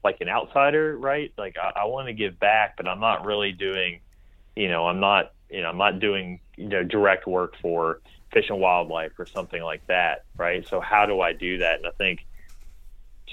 [0.04, 3.50] like an outsider right like i, I want to give back but i'm not really
[3.50, 4.00] doing
[4.56, 8.00] you know, I'm not, you know, I'm not doing, you know, direct work for
[8.32, 10.66] Fish and Wildlife or something like that, right?
[10.66, 11.76] So how do I do that?
[11.78, 12.26] And I think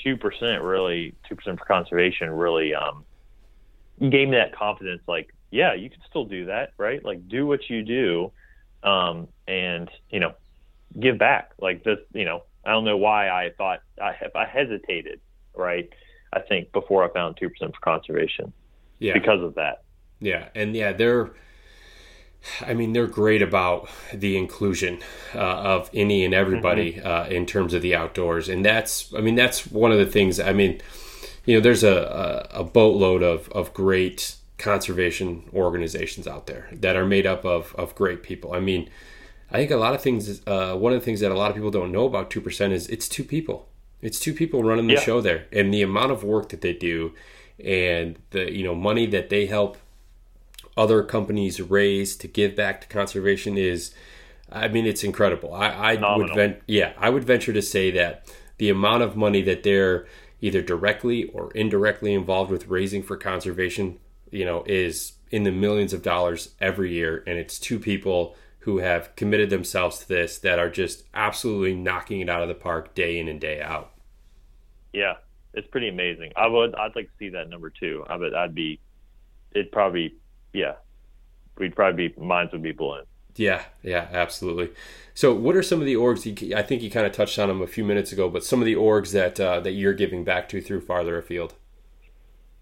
[0.04, 3.06] two percent really, two percent for conservation really um,
[4.00, 5.02] gave me that confidence.
[5.08, 7.04] Like, yeah, you can still do that, right?
[7.04, 8.32] Like, do what you do,
[8.84, 10.34] um, and you know,
[11.00, 11.52] give back.
[11.60, 15.20] Like this, you know, I don't know why I thought I, I hesitated,
[15.56, 15.90] right?
[16.32, 18.54] I think before I found two percent for conservation,
[19.00, 19.84] yeah, because of that.
[20.20, 21.32] Yeah, and yeah, they're.
[22.62, 25.00] I mean, they're great about the inclusion
[25.34, 27.08] uh, of any and everybody mm-hmm.
[27.08, 29.14] uh, in terms of the outdoors, and that's.
[29.14, 30.40] I mean, that's one of the things.
[30.40, 30.82] I mean,
[31.46, 36.96] you know, there's a, a, a boatload of of great conservation organizations out there that
[36.96, 38.54] are made up of of great people.
[38.54, 38.90] I mean,
[39.52, 40.42] I think a lot of things.
[40.46, 42.74] Uh, one of the things that a lot of people don't know about two percent
[42.74, 43.70] is it's two people.
[44.02, 45.00] It's two people running the yeah.
[45.00, 47.14] show there, and the amount of work that they do,
[47.64, 49.78] and the you know money that they help
[50.76, 53.94] other companies raise to give back to conservation is,
[54.52, 55.54] I mean, it's incredible.
[55.54, 59.42] I, I would vent, yeah, I would venture to say that the amount of money
[59.44, 60.06] that they're
[60.42, 64.00] either directly or indirectly involved with raising for conservation,
[64.32, 68.78] you know, is in the millions of dollars every year, and it's two people who
[68.78, 72.94] have committed themselves to this that are just absolutely knocking it out of the park
[72.94, 73.92] day in and day out.
[74.94, 75.16] Yeah,
[75.54, 76.32] it's pretty amazing.
[76.36, 78.06] I would, I'd like to see that number too.
[78.08, 78.80] I would, I'd be,
[79.54, 80.16] it'd probably
[80.54, 80.74] yeah,
[81.58, 83.04] we'd probably be minds would be blown.
[83.36, 84.70] Yeah, yeah, absolutely.
[85.16, 86.26] So, what are some of the orgs?
[86.26, 88.60] You, I think you kind of touched on them a few minutes ago, but some
[88.60, 91.56] of the orgs that uh, that you're giving back to through farther afield.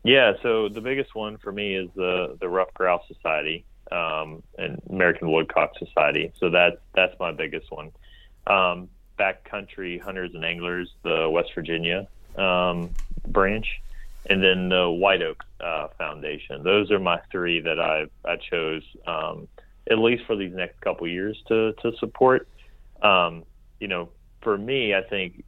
[0.03, 4.81] Yeah, so the biggest one for me is the the Ruffed Grouse Society um, and
[4.89, 6.31] American Woodcock Society.
[6.39, 7.91] So that that's my biggest one.
[8.47, 8.89] Um,
[9.19, 12.89] Backcountry Hunters and Anglers, the West Virginia um,
[13.27, 13.81] branch,
[14.29, 16.63] and then the White Oak uh, Foundation.
[16.63, 19.47] Those are my three that I I chose um,
[19.89, 22.47] at least for these next couple years to to support.
[23.01, 23.43] Um,
[23.79, 24.09] you know,
[24.41, 25.43] for me, I think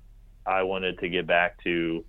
[0.46, 2.04] I wanted to get back to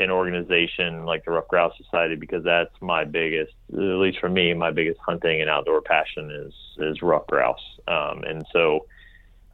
[0.00, 4.52] an organization like the Ruffed Grouse Society because that's my biggest, at least for me,
[4.52, 7.60] my biggest hunting and outdoor passion is is ruffed grouse.
[7.86, 8.86] Um, and so,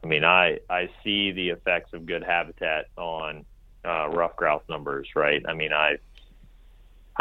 [0.03, 3.45] I mean, I I see the effects of good habitat on
[3.85, 5.43] uh, ruffed grouse numbers, right?
[5.47, 5.97] I mean, I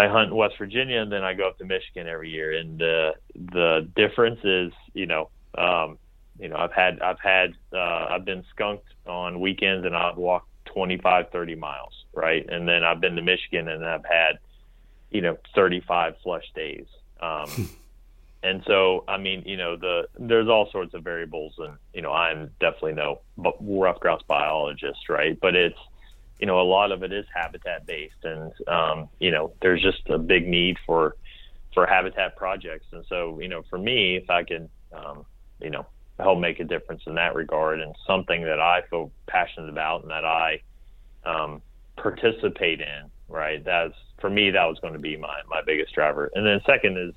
[0.01, 2.59] I hunt in West Virginia and then I go up to Michigan every year.
[2.59, 5.29] And uh, the difference is, you know,
[5.59, 5.99] um,
[6.39, 10.49] you know, I've had, I've had, uh, I've been skunked on weekends and I've walked
[10.67, 12.47] 25, 30 miles, right?
[12.49, 14.39] And then I've been to Michigan and I've had,
[15.11, 16.87] you know, 35 flush days.
[17.21, 17.69] Um,
[18.43, 22.13] and so, I mean, you know, the there's all sorts of variables, and you know,
[22.13, 25.39] I'm definitely no ruffed grouse biologist, right?
[25.39, 25.79] But it's
[26.41, 30.09] you know, a lot of it is habitat based, and um, you know, there's just
[30.09, 31.17] a big need for
[31.75, 32.87] for habitat projects.
[32.93, 35.25] And so, you know, for me, if I can, um,
[35.61, 35.87] you know,
[36.19, 40.11] help make a difference in that regard, and something that I feel passionate about and
[40.11, 40.63] that I
[41.25, 41.63] um,
[41.97, 43.63] participate in, right?
[43.65, 46.31] That's for me, that was going to be my my biggest driver.
[46.35, 47.15] And then second is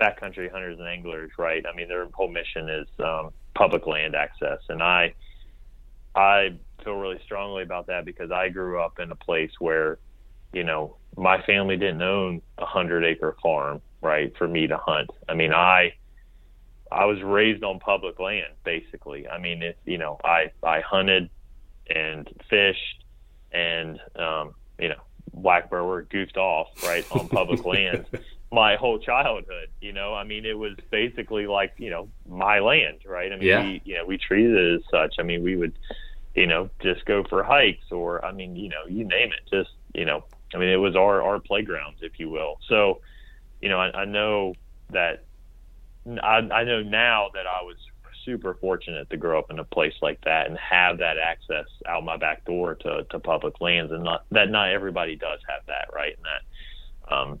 [0.00, 1.64] backcountry hunters and anglers, right?
[1.66, 5.14] I mean, their whole mission is um, public land access, and I
[6.14, 9.98] I feel really strongly about that because I grew up in a place where,
[10.52, 15.10] you know, my family didn't own a hundred acre farm, right, for me to hunt.
[15.28, 15.94] I mean, I
[16.90, 19.26] I was raised on public land, basically.
[19.26, 21.28] I mean, it, you know, I I hunted
[21.90, 23.04] and fished
[23.50, 25.00] and um, you know,
[25.34, 28.06] black bear were goofed off right on public land
[28.52, 29.68] my whole childhood.
[29.80, 33.32] You know, I mean, it was basically like you know my land, right?
[33.32, 33.62] I mean, yeah.
[33.62, 35.16] we you know we treated it as such.
[35.18, 35.76] I mean, we would
[36.36, 39.50] you know, just go for hikes or, I mean, you know, you name it.
[39.50, 40.24] Just, you know,
[40.54, 42.58] I mean, it was our, our playgrounds, if you will.
[42.68, 43.00] So,
[43.60, 44.54] you know, I, I know
[44.90, 45.24] that
[46.22, 47.76] I, I know now that I was
[48.24, 52.04] super fortunate to grow up in a place like that and have that access out
[52.04, 55.88] my back door to, to public lands and not that not everybody does have that
[55.94, 57.40] right and that um,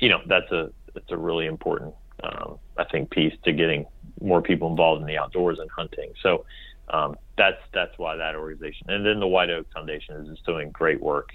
[0.00, 3.86] you know that's a that's a really important um, I think, piece to getting
[4.20, 6.12] more people involved in the outdoors and hunting.
[6.22, 6.44] So
[6.92, 10.70] um, that's that's why that organization, and then the White Oak Foundation is just doing
[10.70, 11.30] great work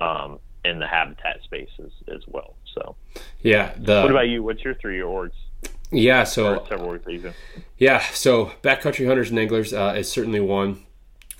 [0.00, 2.56] um, in the habitat spaces as well.
[2.74, 2.96] So
[3.40, 3.72] yeah.
[3.78, 4.42] The, what about you?
[4.42, 5.32] What's your three orgs?
[5.90, 7.34] Yeah, so several orgs
[7.78, 10.85] Yeah, so backcountry hunters and anglers uh, is certainly one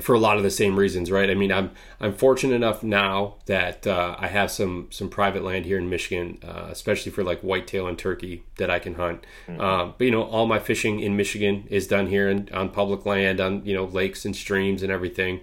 [0.00, 1.30] for a lot of the same reasons, right?
[1.30, 1.70] I mean, I'm
[2.00, 6.38] I'm fortunate enough now that uh, I have some some private land here in Michigan,
[6.46, 9.24] uh, especially for like whitetail and turkey that I can hunt.
[9.46, 9.60] Mm-hmm.
[9.60, 13.06] Uh, but you know, all my fishing in Michigan is done here in, on public
[13.06, 15.40] land, on you know lakes and streams and everything.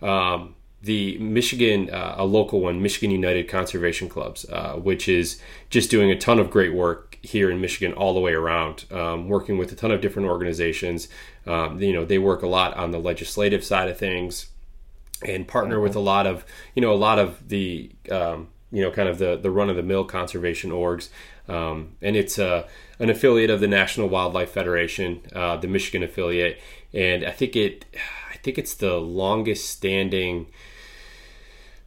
[0.00, 5.90] Um, the Michigan, uh, a local one, Michigan United Conservation Clubs, uh, which is just
[5.90, 9.58] doing a ton of great work here in Michigan all the way around, um, working
[9.58, 11.08] with a ton of different organizations.
[11.46, 14.48] Um, you know, they work a lot on the legislative side of things
[15.26, 15.82] and partner mm-hmm.
[15.82, 19.18] with a lot of, you know, a lot of the, um, you know, kind of
[19.18, 21.10] the, the run of the mill conservation orgs.
[21.46, 22.66] Um, and it's uh,
[22.98, 26.58] an affiliate of the National Wildlife Federation, uh, the Michigan affiliate.
[26.94, 27.84] And I think it,
[28.32, 30.46] I think it's the longest standing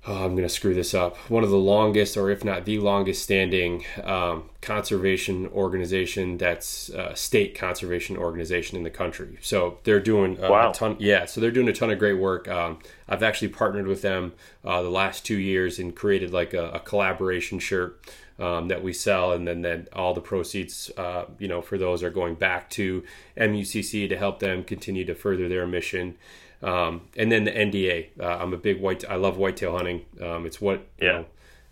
[0.05, 1.17] oh, I'm going to screw this up.
[1.29, 7.15] One of the longest, or if not the longest standing um, conservation organization that's a
[7.15, 9.37] state conservation organization in the country.
[9.41, 10.71] So they're doing a, wow.
[10.71, 10.97] a ton.
[10.99, 12.47] Yeah, so they're doing a ton of great work.
[12.47, 14.33] Um, I've actually partnered with them
[14.63, 17.99] uh, the last two years and created like a, a collaboration shirt.
[18.39, 22.01] Um, that we sell, and then then all the proceeds, uh, you know, for those
[22.01, 23.03] are going back to
[23.37, 26.15] MUCC to help them continue to further their mission.
[26.63, 28.19] Um, and then the NDA.
[28.19, 29.03] Uh, I'm a big white.
[29.07, 30.05] I love whitetail hunting.
[30.21, 31.05] Um, it's what yeah.
[31.05, 31.25] you know,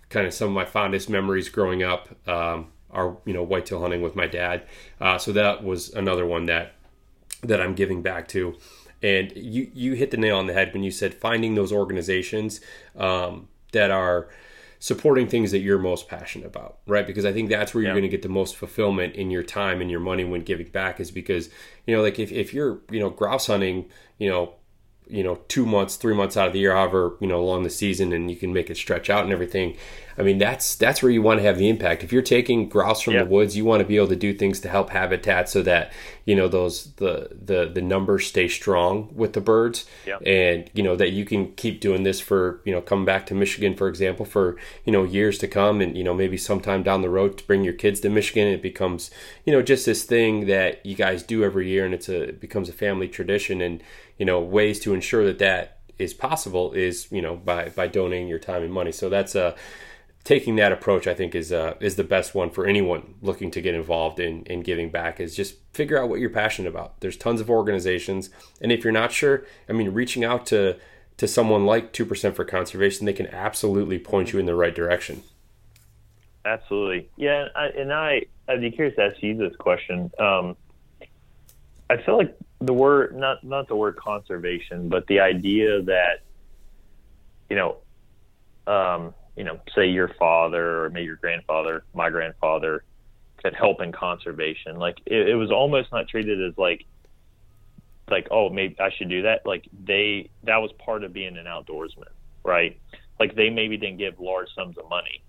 [0.09, 4.01] kind of some of my fondest memories growing up um, are you know whitetail hunting
[4.01, 4.63] with my dad.
[4.99, 6.73] Uh, so that was another one that
[7.41, 8.55] that I'm giving back to.
[9.01, 12.59] And you you hit the nail on the head when you said finding those organizations
[12.97, 14.27] um, that are
[14.81, 17.05] supporting things that you're most passionate about, right?
[17.05, 19.79] Because I think that's where you're going to get the most fulfillment in your time
[19.79, 21.51] and your money when giving back is because,
[21.85, 23.85] you know, like if, if you're, you know, grouse hunting,
[24.17, 24.55] you know,
[25.12, 27.70] you know two months three months out of the year however you know along the
[27.70, 29.76] season and you can make it stretch out and everything
[30.18, 33.01] i mean that's that's where you want to have the impact if you're taking grouse
[33.01, 33.26] from yep.
[33.26, 35.91] the woods you want to be able to do things to help habitat so that
[36.26, 40.22] you know those the the the numbers stay strong with the birds yep.
[40.26, 43.36] and you know that you can keep doing this for you know come back to
[43.36, 44.55] michigan for example for
[44.86, 47.64] you know years to come and you know maybe sometime down the road to bring
[47.64, 49.12] your kids to michigan it becomes
[49.45, 52.39] you know just this thing that you guys do every year and it's a it
[52.39, 53.84] becomes a family tradition and
[54.22, 58.28] you know ways to ensure that that is possible is you know by by donating
[58.28, 58.91] your time and money.
[58.91, 59.55] So that's a uh,
[60.24, 63.59] taking that approach i think is uh, is the best one for anyone looking to
[63.59, 66.99] get involved in in giving back is just figure out what you're passionate about.
[66.99, 68.30] There's tons of organizations
[68.61, 70.78] and if you're not sure i mean reaching out to
[71.17, 75.24] to someone like 2% for conservation they can absolutely point you in the right direction.
[76.45, 77.09] Absolutely.
[77.17, 80.11] Yeah I, and i i'd be curious to ask you this question.
[80.19, 80.55] Um,
[81.91, 86.21] i feel like the word not not the word conservation, but the idea that
[87.49, 87.77] you know,
[88.71, 92.83] um, you know, say your father or maybe your grandfather, my grandfather,
[93.43, 94.77] could help in conservation.
[94.77, 96.85] Like it, it was almost not treated as like
[98.09, 99.45] like oh maybe I should do that.
[99.45, 102.13] Like they that was part of being an outdoorsman,
[102.45, 102.79] right?
[103.19, 105.23] Like they maybe didn't give large sums of money,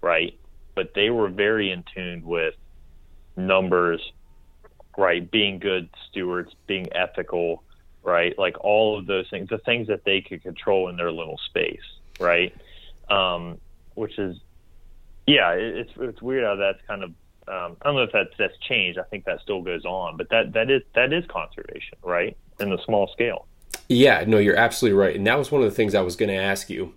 [0.00, 0.38] right?
[0.76, 2.54] But they were very in tune with
[3.36, 4.00] numbers
[4.98, 5.30] right?
[5.30, 7.62] Being good stewards, being ethical,
[8.02, 8.36] right?
[8.36, 11.80] Like all of those things, the things that they could control in their little space,
[12.18, 12.54] right?
[13.08, 13.58] Um,
[13.94, 14.36] which is,
[15.26, 17.10] yeah, it's it's weird how that's kind of.
[17.46, 18.98] Um, I don't know if that's that's changed.
[18.98, 22.36] I think that still goes on, but that that is that is conservation, right?
[22.60, 23.46] In the small scale.
[23.88, 26.28] Yeah, no, you're absolutely right, and that was one of the things I was going
[26.28, 26.94] to ask you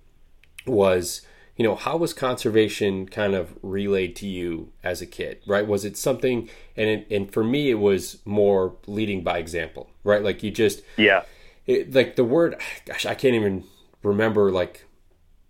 [0.66, 1.22] was
[1.56, 5.68] you know, how was conservation kind of relayed to you as a kid, right?
[5.68, 10.24] Was it something, and it, and for me, it was more leading by example, right?
[10.24, 11.24] Like you just, yeah,
[11.66, 13.66] it, like the word, gosh, I can't even
[14.04, 14.86] remember like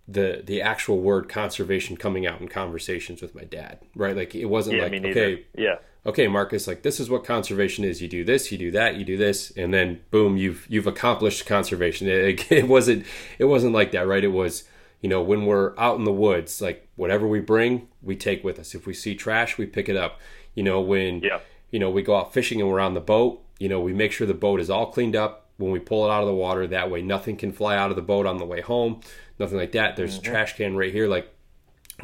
[0.08, 4.16] the the actual word conservation coming out in conversations with my dad, right?
[4.16, 5.76] Like it wasn't yeah, like okay, yeah,
[6.06, 8.02] okay, Marcus, like this is what conservation is.
[8.02, 11.46] You do this, you do that, you do this, and then boom, you've you've accomplished
[11.46, 12.08] conservation.
[12.08, 13.06] It, it wasn't
[13.40, 14.24] it wasn't like that, right?
[14.24, 14.64] It was
[15.02, 18.60] you know, when we're out in the woods, like whatever we bring, we take with
[18.60, 18.76] us.
[18.76, 20.20] If we see trash, we pick it up.
[20.54, 21.40] You know, when yeah.
[21.72, 24.12] you know we go out fishing and we're on the boat, you know, we make
[24.12, 26.68] sure the boat is all cleaned up when we pull it out of the water.
[26.68, 29.02] That way, nothing can fly out of the boat on the way home.
[29.40, 29.96] Nothing like that.
[29.96, 30.28] There's mm-hmm.
[30.28, 31.08] a trash can right here.
[31.08, 31.34] Like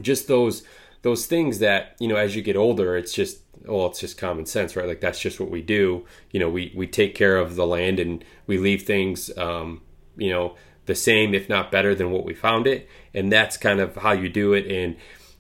[0.02, 0.64] just those
[1.04, 4.48] those things that you know, as you get older, it's just well, it's just common
[4.48, 4.88] sense, right?
[4.88, 6.04] Like that's just what we do.
[6.32, 9.36] You know, we we take care of the land and we leave things.
[9.38, 9.82] Um,
[10.18, 10.56] you know
[10.88, 12.90] the same, if not better, than what we found it.
[13.14, 14.66] And that's kind of how you do it.
[14.72, 14.98] And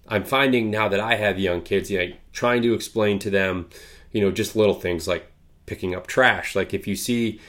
[0.07, 3.69] I'm finding now that I have young kids, you know, trying to explain to them,
[4.11, 5.31] you know, just little things like
[5.65, 6.55] picking up trash.
[6.55, 7.39] Like if you see,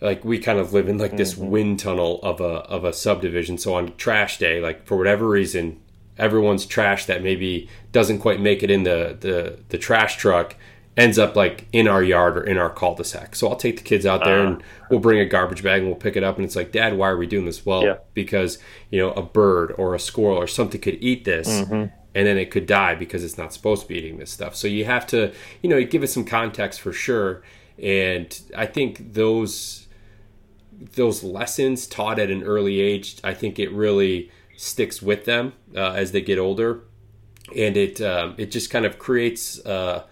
[0.00, 1.50] like we kind of live in like this Mm-hmm.
[1.50, 3.58] wind tunnel of a of a subdivision.
[3.58, 5.80] So on trash day, like for whatever reason,
[6.18, 10.54] everyone's trash that maybe doesn't quite make it in the the the trash truck
[10.96, 13.36] ends up like in our yard or in our cul-de-sac.
[13.36, 15.96] So I'll take the kids out there and we'll bring a garbage bag and we'll
[16.00, 17.96] pick it up and it's like, "Dad, why are we doing this?" Well, Yeah.
[18.14, 18.58] because,
[18.90, 21.48] you know, a bird or a squirrel or something could eat this
[22.14, 24.56] and then it could die because it's not supposed to be eating this stuff.
[24.56, 25.32] So you have to,
[25.62, 27.42] you know, give it some context for sure.
[27.78, 29.86] And I think those
[30.94, 35.92] those lessons taught at an early age, I think it really sticks with them uh,
[35.92, 36.80] as they get older,
[37.54, 40.04] and it um, it just kind of creates uh,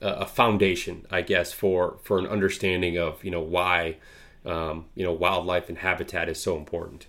[0.00, 3.98] a foundation, I guess, for for an understanding of you know why
[4.44, 7.08] um, you know wildlife and habitat is so important.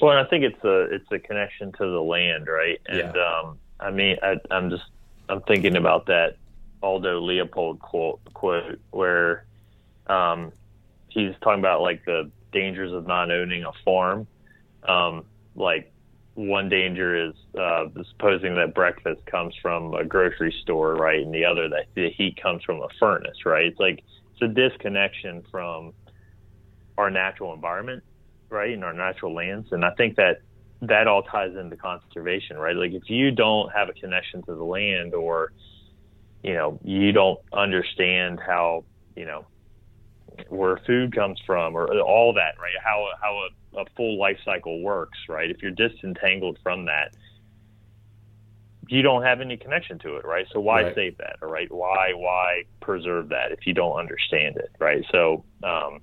[0.00, 2.80] Well, and I think it's a it's a connection to the land, right?
[2.86, 3.16] And Yeah.
[3.16, 4.84] um, I mean, I, I'm just
[5.28, 6.34] I'm thinking about that
[6.82, 9.46] Aldo Leopold quote quote where
[10.06, 10.52] um,
[11.08, 14.28] he's talking about like the dangers of not owning a farm.
[14.88, 15.91] Um, like
[16.34, 21.44] one danger is uh, supposing that breakfast comes from a grocery store, right, and the
[21.44, 23.66] other that the heat comes from a furnace, right?
[23.66, 24.02] It's like
[24.32, 25.92] it's a disconnection from
[26.98, 28.02] our natural environment
[28.50, 30.36] right in our natural lands and i think that
[30.82, 34.64] that all ties into conservation right like if you don't have a connection to the
[34.64, 35.52] land or
[36.42, 38.84] you know you don't understand how
[39.16, 39.46] you know
[40.48, 43.34] where food comes from or all that right how how
[43.76, 47.12] a, a full life cycle works right if you're disentangled from that
[48.88, 50.94] you don't have any connection to it right so why Right.
[50.94, 55.44] save that all right why why preserve that if you don't understand it right so
[55.62, 56.00] um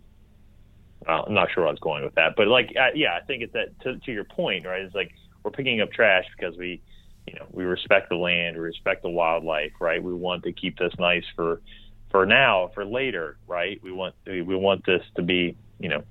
[1.07, 3.41] I'm not sure where I was going with that, but like, uh, yeah, I think
[3.43, 4.81] it's that to, to your point, right?
[4.81, 5.11] It's like
[5.43, 6.81] we're picking up trash because we,
[7.25, 10.03] you know, we respect the land, we respect the wildlife, right?
[10.03, 11.61] We want to keep this nice for,
[12.09, 13.79] for now, for later, right?
[13.83, 16.03] We want we, want this to be, you know,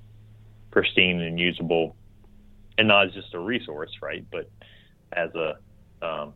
[0.71, 1.95] pristine and usable,
[2.77, 4.25] and not as just a resource, right?
[4.31, 4.49] But
[5.11, 5.57] as a,
[6.05, 6.33] um,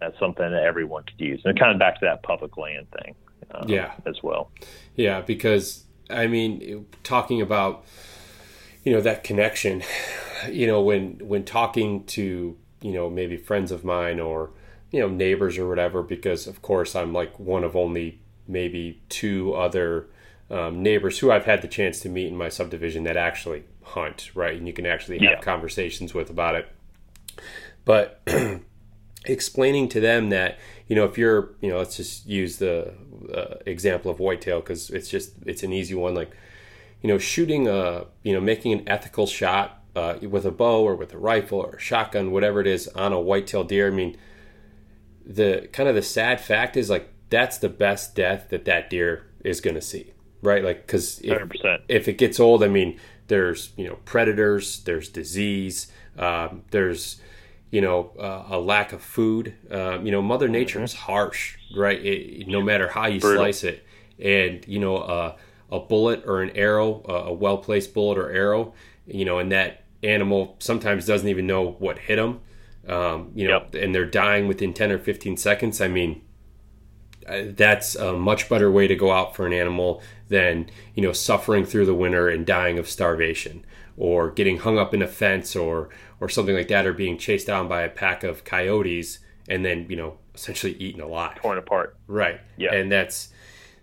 [0.00, 3.14] as something that everyone could use, and kind of back to that public land thing,
[3.52, 3.92] um, Yeah.
[4.06, 4.50] as well.
[4.94, 7.84] Yeah, because I mean, talking about
[8.84, 9.82] you know that connection,
[10.50, 14.50] you know, when when talking to you know maybe friends of mine or
[14.90, 19.54] you know neighbors or whatever, because of course I'm like one of only maybe two
[19.54, 20.06] other
[20.50, 24.30] um, neighbors who I've had the chance to meet in my subdivision that actually hunt,
[24.34, 24.56] right?
[24.56, 25.40] And you can actually have Yeah.
[25.40, 26.68] conversations with about it.
[27.84, 28.22] But
[29.26, 32.92] explaining to them that you know if you're you know let's just use the
[33.34, 36.30] uh, example of whitetail because it's just it's an easy one like
[37.00, 40.94] you know shooting a you know making an ethical shot uh, with a bow or
[40.94, 44.14] with a rifle or a shotgun whatever it is on a whitetail deer i mean
[45.24, 49.26] the kind of the sad fact is like that's the best death that that deer
[49.44, 50.62] is going to see right?
[50.62, 51.80] Like because if, 100%.
[51.88, 52.98] if it gets old i mean
[53.28, 57.20] there's you know predators there's disease um, there's
[57.70, 59.54] you know uh, a lack of food.
[59.70, 61.98] Um, you know mother nature is harsh right?
[62.04, 63.42] It, no matter how you Brutal.
[63.42, 63.84] slice it.
[64.22, 65.36] And you know uh,
[65.72, 68.74] a bullet or an arrow a well placed bullet or arrow
[69.06, 72.40] you know and that animal sometimes doesn't even know what hit them
[72.86, 73.74] um, you know Yep.
[73.82, 75.80] and they're dying within 10 or 15 seconds.
[75.80, 76.20] I mean uh,
[77.26, 81.64] that's a much better way to go out for an animal than you know suffering
[81.64, 83.64] through the winter and dying of starvation
[83.96, 85.88] or getting hung up in a fence or
[86.20, 89.18] or something like that or being chased down by a pack of coyotes
[89.48, 91.96] and then you know essentially eaten alive Torn apart.
[92.06, 92.74] right Yeah.
[92.74, 93.28] and that's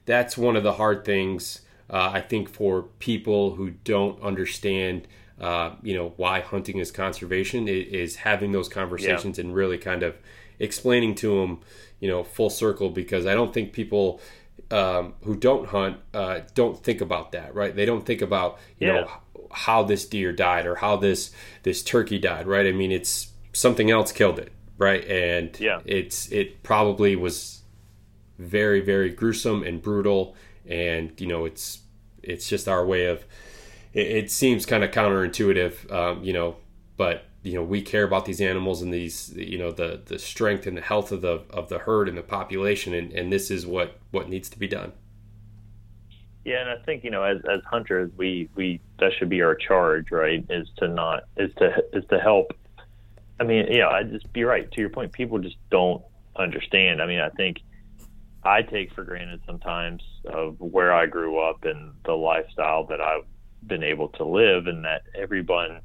[0.06, 5.08] that's one of the hard things uh, i think for people who don't understand
[5.40, 10.16] uh, you know why hunting is conservation is having those conversations and really kind of
[10.60, 11.60] explaining to them
[12.02, 14.20] you know full circle because i don't think people
[14.72, 18.88] um, who don't hunt uh, don't think about that right they don't think about you
[18.88, 18.94] Yeah.
[19.02, 19.12] know
[19.54, 21.32] how this deer died or how this
[21.64, 25.80] this turkey died right i mean it's something else killed it right and Yeah.
[25.86, 27.62] it's it probably was
[28.40, 30.36] very very gruesome and brutal
[30.68, 31.80] and you know it's
[32.24, 33.26] it's just our way of
[33.94, 36.56] it, it seems kind of counterintuitive um, you know
[36.98, 40.68] but you know we care about these animals and these you know the the strength
[40.68, 43.66] and the health of the of the herd and the population and, and this is
[43.66, 44.94] what what needs to be done
[46.44, 49.56] Yeah, and I think you know, as as hunters, we we that should be our
[49.56, 50.44] charge, right?
[50.50, 52.54] Is to not is to is to help.
[53.40, 55.12] I mean, yeah, I just be right to your point.
[55.12, 56.04] People just don't
[56.36, 57.02] understand.
[57.02, 57.58] I mean, I think
[58.44, 63.26] I take for granted sometimes of where I grew up and the lifestyle that I've
[63.66, 65.82] been able to live, and that everyone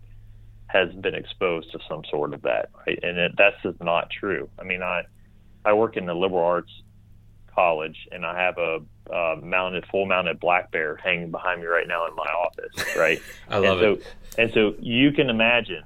[0.68, 2.98] has been exposed to some sort of that, right?
[3.02, 4.48] And it, that's just not true.
[4.58, 5.02] I mean, I
[5.64, 6.70] I work in the liberal arts
[7.54, 8.78] college, and I have a
[9.12, 13.20] uh, mounted, full mounted black bear hanging behind me right now in my office, right?
[13.48, 14.14] I love and so, it.
[14.38, 15.82] And so you can imagine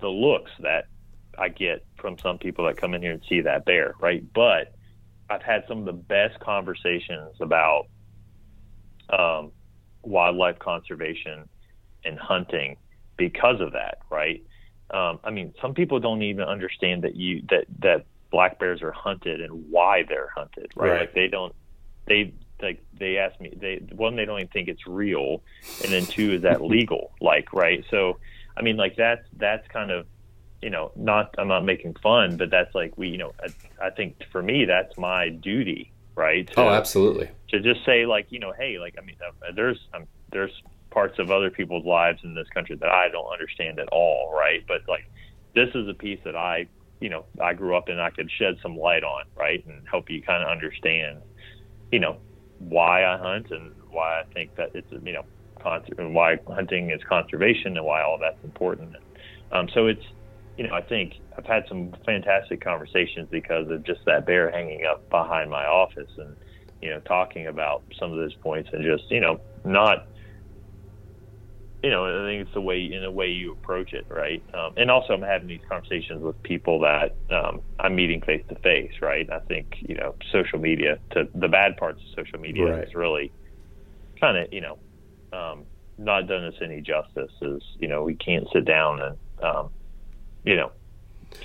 [0.00, 0.86] the looks that
[1.38, 4.22] I get from some people that come in here and see that bear, right?
[4.32, 4.74] But
[5.28, 7.86] I've had some of the best conversations about
[9.10, 9.52] um,
[10.02, 11.48] wildlife conservation
[12.04, 12.76] and hunting
[13.16, 14.42] because of that, right?
[14.90, 18.92] Um, I mean, some people don't even understand that you that that black bears are
[18.92, 20.90] hunted and why they're hunted, right?
[20.90, 21.00] Right.
[21.00, 21.54] Like they don't
[22.06, 25.42] they like they ask me they one they don't even think it's real,
[25.82, 27.84] and then two is that legal, like right?
[27.90, 28.18] So
[28.56, 30.06] I mean, like that's that's kind of
[30.62, 33.32] you know not I'm not making fun, but that's like we you know
[33.80, 36.46] I, I think for me that's my duty, right?
[36.52, 37.30] To- Oh, absolutely.
[37.50, 40.50] to just say like you know hey like i mean uh, there's um, there's
[40.94, 44.64] parts of other people's lives in this country that i don't understand at all right?
[44.66, 45.10] But like
[45.54, 46.66] this is a piece that i
[47.00, 50.08] you know i grew up in i could shed some light on right and help
[50.08, 51.18] you kind of understand
[51.90, 52.16] you know
[52.58, 55.24] why i hunt and why i think that it's you know
[55.98, 58.94] and why hunting is conservation and why all that's important.
[59.50, 60.04] Um, so it's
[60.58, 64.84] you know i think i've had some fantastic conversations because of just that bear hanging
[64.84, 66.36] up behind my office and
[66.84, 70.06] you know, talking about some of those points and just, you know, not,
[71.84, 74.42] you know, I think it's the way, in the way you approach it, right?
[74.54, 78.54] Um, and also, I'm having these conversations with people that um, I'm meeting face to
[78.60, 79.28] face, right?
[79.30, 82.84] I think, you know, social media, to the bad parts of social media Right.
[82.84, 83.34] is really
[84.18, 84.78] kind of, you know,
[85.38, 85.66] um,
[85.98, 87.32] not done us any justice.
[87.42, 89.70] Is, you know, we can't sit down and, um,
[90.42, 90.72] you know,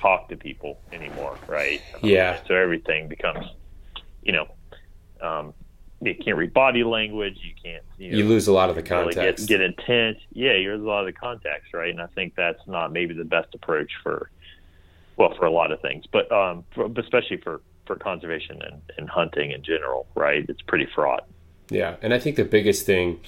[0.01, 1.81] talk to people anymore, right?
[2.01, 2.39] Yeah.
[2.47, 3.45] So everything becomes,
[4.21, 4.45] you know,
[5.21, 5.53] um,
[6.01, 7.37] you can't read body language.
[7.41, 9.47] You can't, you, know, You lose a lot of the really context.
[9.47, 10.17] get, get intent.
[10.31, 11.89] Yeah, you lose a lot of the context, right?
[11.89, 14.29] And I think that's not maybe the best approach for,
[15.17, 19.09] well, for a lot of things, but um, for, especially for for conservation and, and
[19.09, 20.45] hunting in general, right?
[20.47, 21.25] It's pretty fraught.
[21.71, 23.19] Yeah, and I think the biggest thing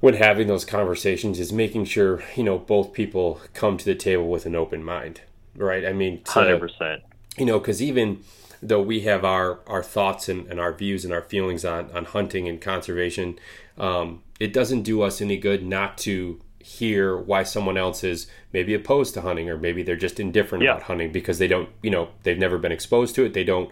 [0.00, 4.28] when having those conversations is making sure you know both people come to the table
[4.28, 5.20] with an open mind,
[5.56, 5.86] right?
[5.86, 7.02] I mean, Hundred percent.
[7.38, 8.22] you know, because even
[8.62, 12.04] though we have our our thoughts and, and our views and our feelings on on
[12.06, 13.38] hunting and conservation,
[13.78, 18.72] um, it doesn't do us any good not to hear why someone else is maybe
[18.72, 20.70] opposed to hunting or maybe they're just indifferent Yeah.
[20.70, 23.70] about hunting because they don't you know they've never been exposed to it they don't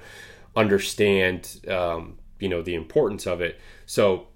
[0.55, 4.27] understand um, you know the importance of it so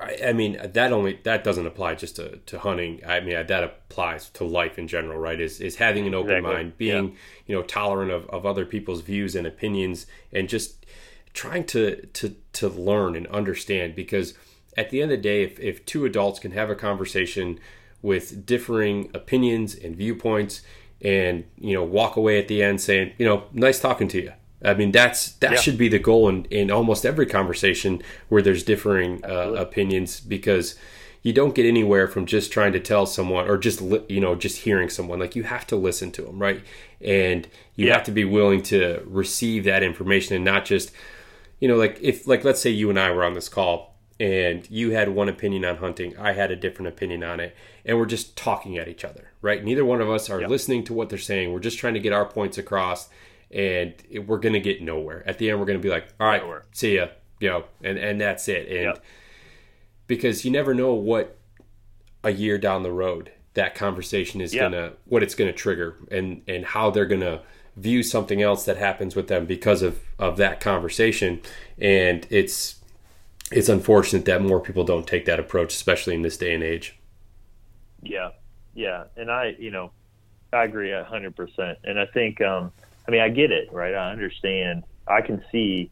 [0.00, 3.00] I, I mean that only that doesn't apply just to, to hunting.
[3.06, 5.40] I mean that applies to life in general right?
[5.40, 6.54] Is, is having an open Exactly.
[6.54, 7.16] mind being
[7.46, 10.86] you know tolerant of, of other people's views and opinions and just
[11.34, 14.34] trying to to to learn and understand because
[14.76, 17.58] at the end of the day if, if two adults can have a conversation
[18.02, 20.62] with differing opinions and viewpoints
[21.02, 24.32] and you know walk away at the end saying you know nice talking to you
[24.64, 25.58] i mean that's that Yeah.
[25.60, 30.76] should be the goal in, in almost every conversation where there's differing uh, opinions because
[31.22, 34.34] you don't get anywhere from just trying to tell someone or just li- you know
[34.34, 35.18] just hearing someone.
[35.18, 36.62] Like you have to listen to them right?
[37.02, 37.46] And
[37.76, 37.94] you Yeah.
[37.96, 40.92] have to be willing to receive that information and not just
[41.58, 44.66] you know like if like let's say you and I were on this call and
[44.70, 47.54] you had one opinion on hunting I had a different opinion on it
[47.84, 49.62] and we're just talking at each other right?
[49.62, 51.52] Neither one of us are listening to what they're saying.
[51.52, 53.10] We're just trying to get our points across
[53.50, 56.08] and it- we're going to get nowhere at the end we're going to be like
[56.20, 56.64] all right Nowhere.
[56.72, 57.08] see ya
[57.40, 59.04] you know and and that's it and Yep.
[60.06, 61.36] because you never know what
[62.22, 64.62] a year down the road that conversation is Yeah.
[64.62, 67.42] gonna what it's gonna trigger and and how they're gonna
[67.76, 71.40] view something else that happens with them because of of that conversation
[71.78, 72.76] and it's
[73.50, 76.96] it's unfortunate that more people don't take that approach especially in this day and age
[78.02, 78.30] Yeah,
[78.74, 79.90] yeah, and I, you know,
[80.52, 81.78] I agree a hundred percent.
[81.84, 82.72] And I think, um,
[83.06, 83.94] I mean, I get it, right?
[83.94, 84.84] I understand.
[85.06, 85.90] I can see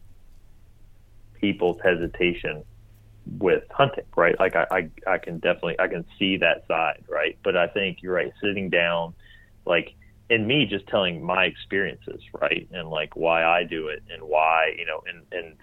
[1.41, 2.65] people's hesitation
[3.39, 4.39] with hunting, right?
[4.39, 7.39] Like I, I, I can definitely, I can see that side, right?
[7.43, 8.33] But I think you're right.
[8.43, 9.15] Sitting down,
[9.67, 9.95] like,
[10.31, 14.75] and me just telling my experiences, right, and like why I do it and why,
[14.77, 15.57] you know, and and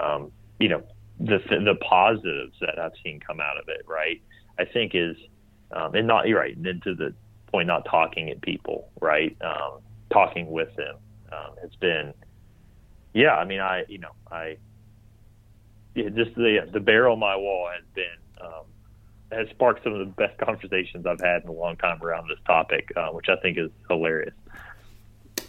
[0.00, 0.82] um, you know,
[1.20, 4.20] the the positives that I've seen come out of it, right?
[4.58, 5.16] I think is
[5.70, 6.56] um, and not you're right.
[6.56, 7.14] And to the
[7.50, 9.36] point, not talking at people, right?
[9.40, 9.80] Um,
[10.12, 10.96] talking with them
[11.32, 12.14] um, has been,
[13.14, 13.34] yeah.
[13.36, 14.56] I mean, I you know I
[15.94, 18.04] yeah, just the the bear on my wall has been
[18.46, 18.64] um,
[19.32, 22.38] has sparked some of the best conversations I've had in a long time around this
[22.46, 24.34] topic, uh, which I think is hilarious.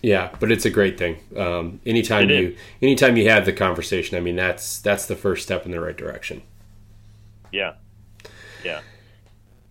[0.02, 4.18] yeah but it's a great thing um, anytime It you anytime you have the conversation
[4.18, 6.42] i mean that's that's the first step in the right direction
[7.52, 7.74] Yeah,
[8.64, 8.82] yeah,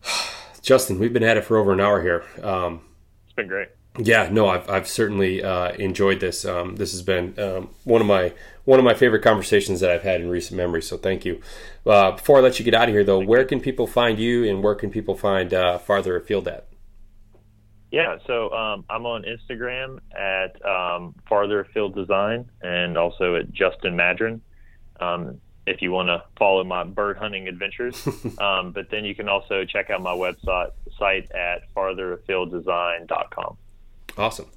[0.63, 2.25] Justin, we've been at it for over an hour here.
[2.43, 2.81] Um,
[3.25, 3.69] it's been great.
[3.99, 6.45] Yeah, no, I've, I've certainly uh, enjoyed this.
[6.45, 8.33] Um, this has been um, one of my
[8.65, 10.83] one of my favorite conversations that I've had in recent memory.
[10.83, 11.41] So thank you.
[11.87, 14.49] Uh, before I let you get out of here, though, where can people find you,
[14.49, 16.69] and where can people find uh, farther afield at?
[17.91, 23.97] Yeah, so um, I'm on Instagram at um, Farther Afield Design and also at Justin
[23.97, 24.41] Madron.
[25.01, 28.07] Um, if you want to follow my bird hunting adventures,
[28.39, 33.57] um, but then you can also check out my website site at fartherafielddesign.com.
[34.19, 34.51] Awesome.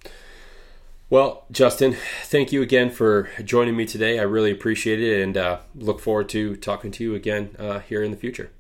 [1.12, 4.18] Well, Justin, thank you again for joining me today.
[4.18, 8.02] I really appreciate it and uh, look forward to talking to you again uh, here
[8.02, 8.52] in the future.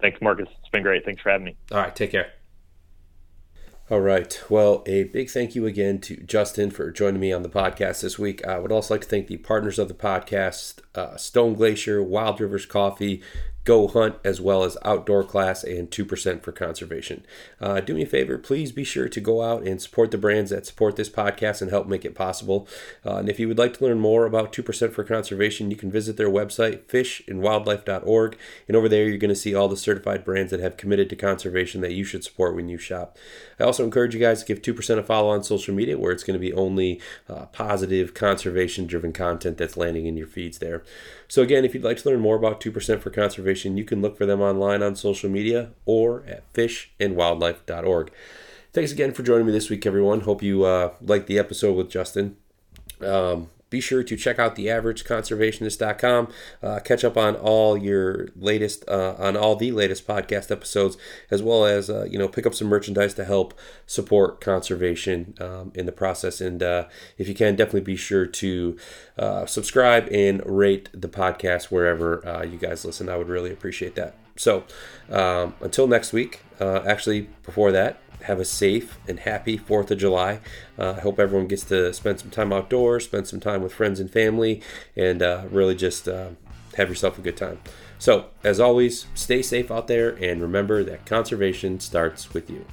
[0.00, 0.48] Thanks, Marcus.
[0.60, 1.04] It's been great.
[1.04, 1.56] Thanks for having me.
[1.70, 2.32] All right, take care.
[3.90, 4.42] All right.
[4.48, 8.18] Well, a big thank you again to Justin for joining me on the podcast this
[8.18, 8.44] week.
[8.46, 12.40] I would also like to thank the partners of the podcast uh, Stone Glacier, Wild
[12.40, 13.22] Rivers Coffee,
[13.64, 17.24] Go Hunt, as well as Outdoor Class and 2% for Conservation.
[17.60, 20.50] Uh, do me a favor, please be sure to go out and support the brands
[20.50, 22.68] that support this podcast and help make it possible.
[23.06, 25.90] Uh, and if you would like to learn more about 2% for Conservation, you can
[25.90, 28.38] visit their website, fishandwildlife.org.
[28.68, 31.16] And over there, you're going to see all the certified brands that have committed to
[31.16, 33.16] conservation that you should support when you shop.
[33.58, 36.24] I also encourage you guys to give 2% a follow on social media, where it's
[36.24, 40.82] going to be only uh, positive, conservation driven content that's landing in your feeds there.
[41.34, 44.16] So, again, if you'd like to learn more about 2% for Conservation, you can look
[44.16, 48.12] for them online on social media or at fishandwildlife.org.
[48.72, 50.20] Thanks again for joining me this week, everyone.
[50.20, 52.36] Hope you uh, liked the episode with Justin.
[53.00, 56.28] Um, be sure to check out the theaverageconservationist.com.
[56.62, 60.96] Uh, catch up on all your latest, uh, on all the latest podcast episodes,
[61.28, 63.52] as well as, uh, you know, pick up some merchandise to help
[63.84, 66.40] support conservation um, in the process.
[66.40, 66.84] And uh,
[67.18, 68.78] if you can, definitely be sure to
[69.18, 73.08] uh, subscribe and rate the podcast wherever uh, you guys listen.
[73.08, 74.14] I would really appreciate that.
[74.36, 74.62] So
[75.10, 80.40] um, until next week, actually, before that, have a safe and happy 4th of July.
[80.78, 84.00] Uh, I hope everyone gets to spend some time outdoors, spend some time with friends
[84.00, 84.62] and family,
[84.96, 86.30] and uh, really just uh,
[86.76, 87.60] have yourself a good time.
[87.98, 92.66] So, as always, stay safe out there and remember that conservation starts with you.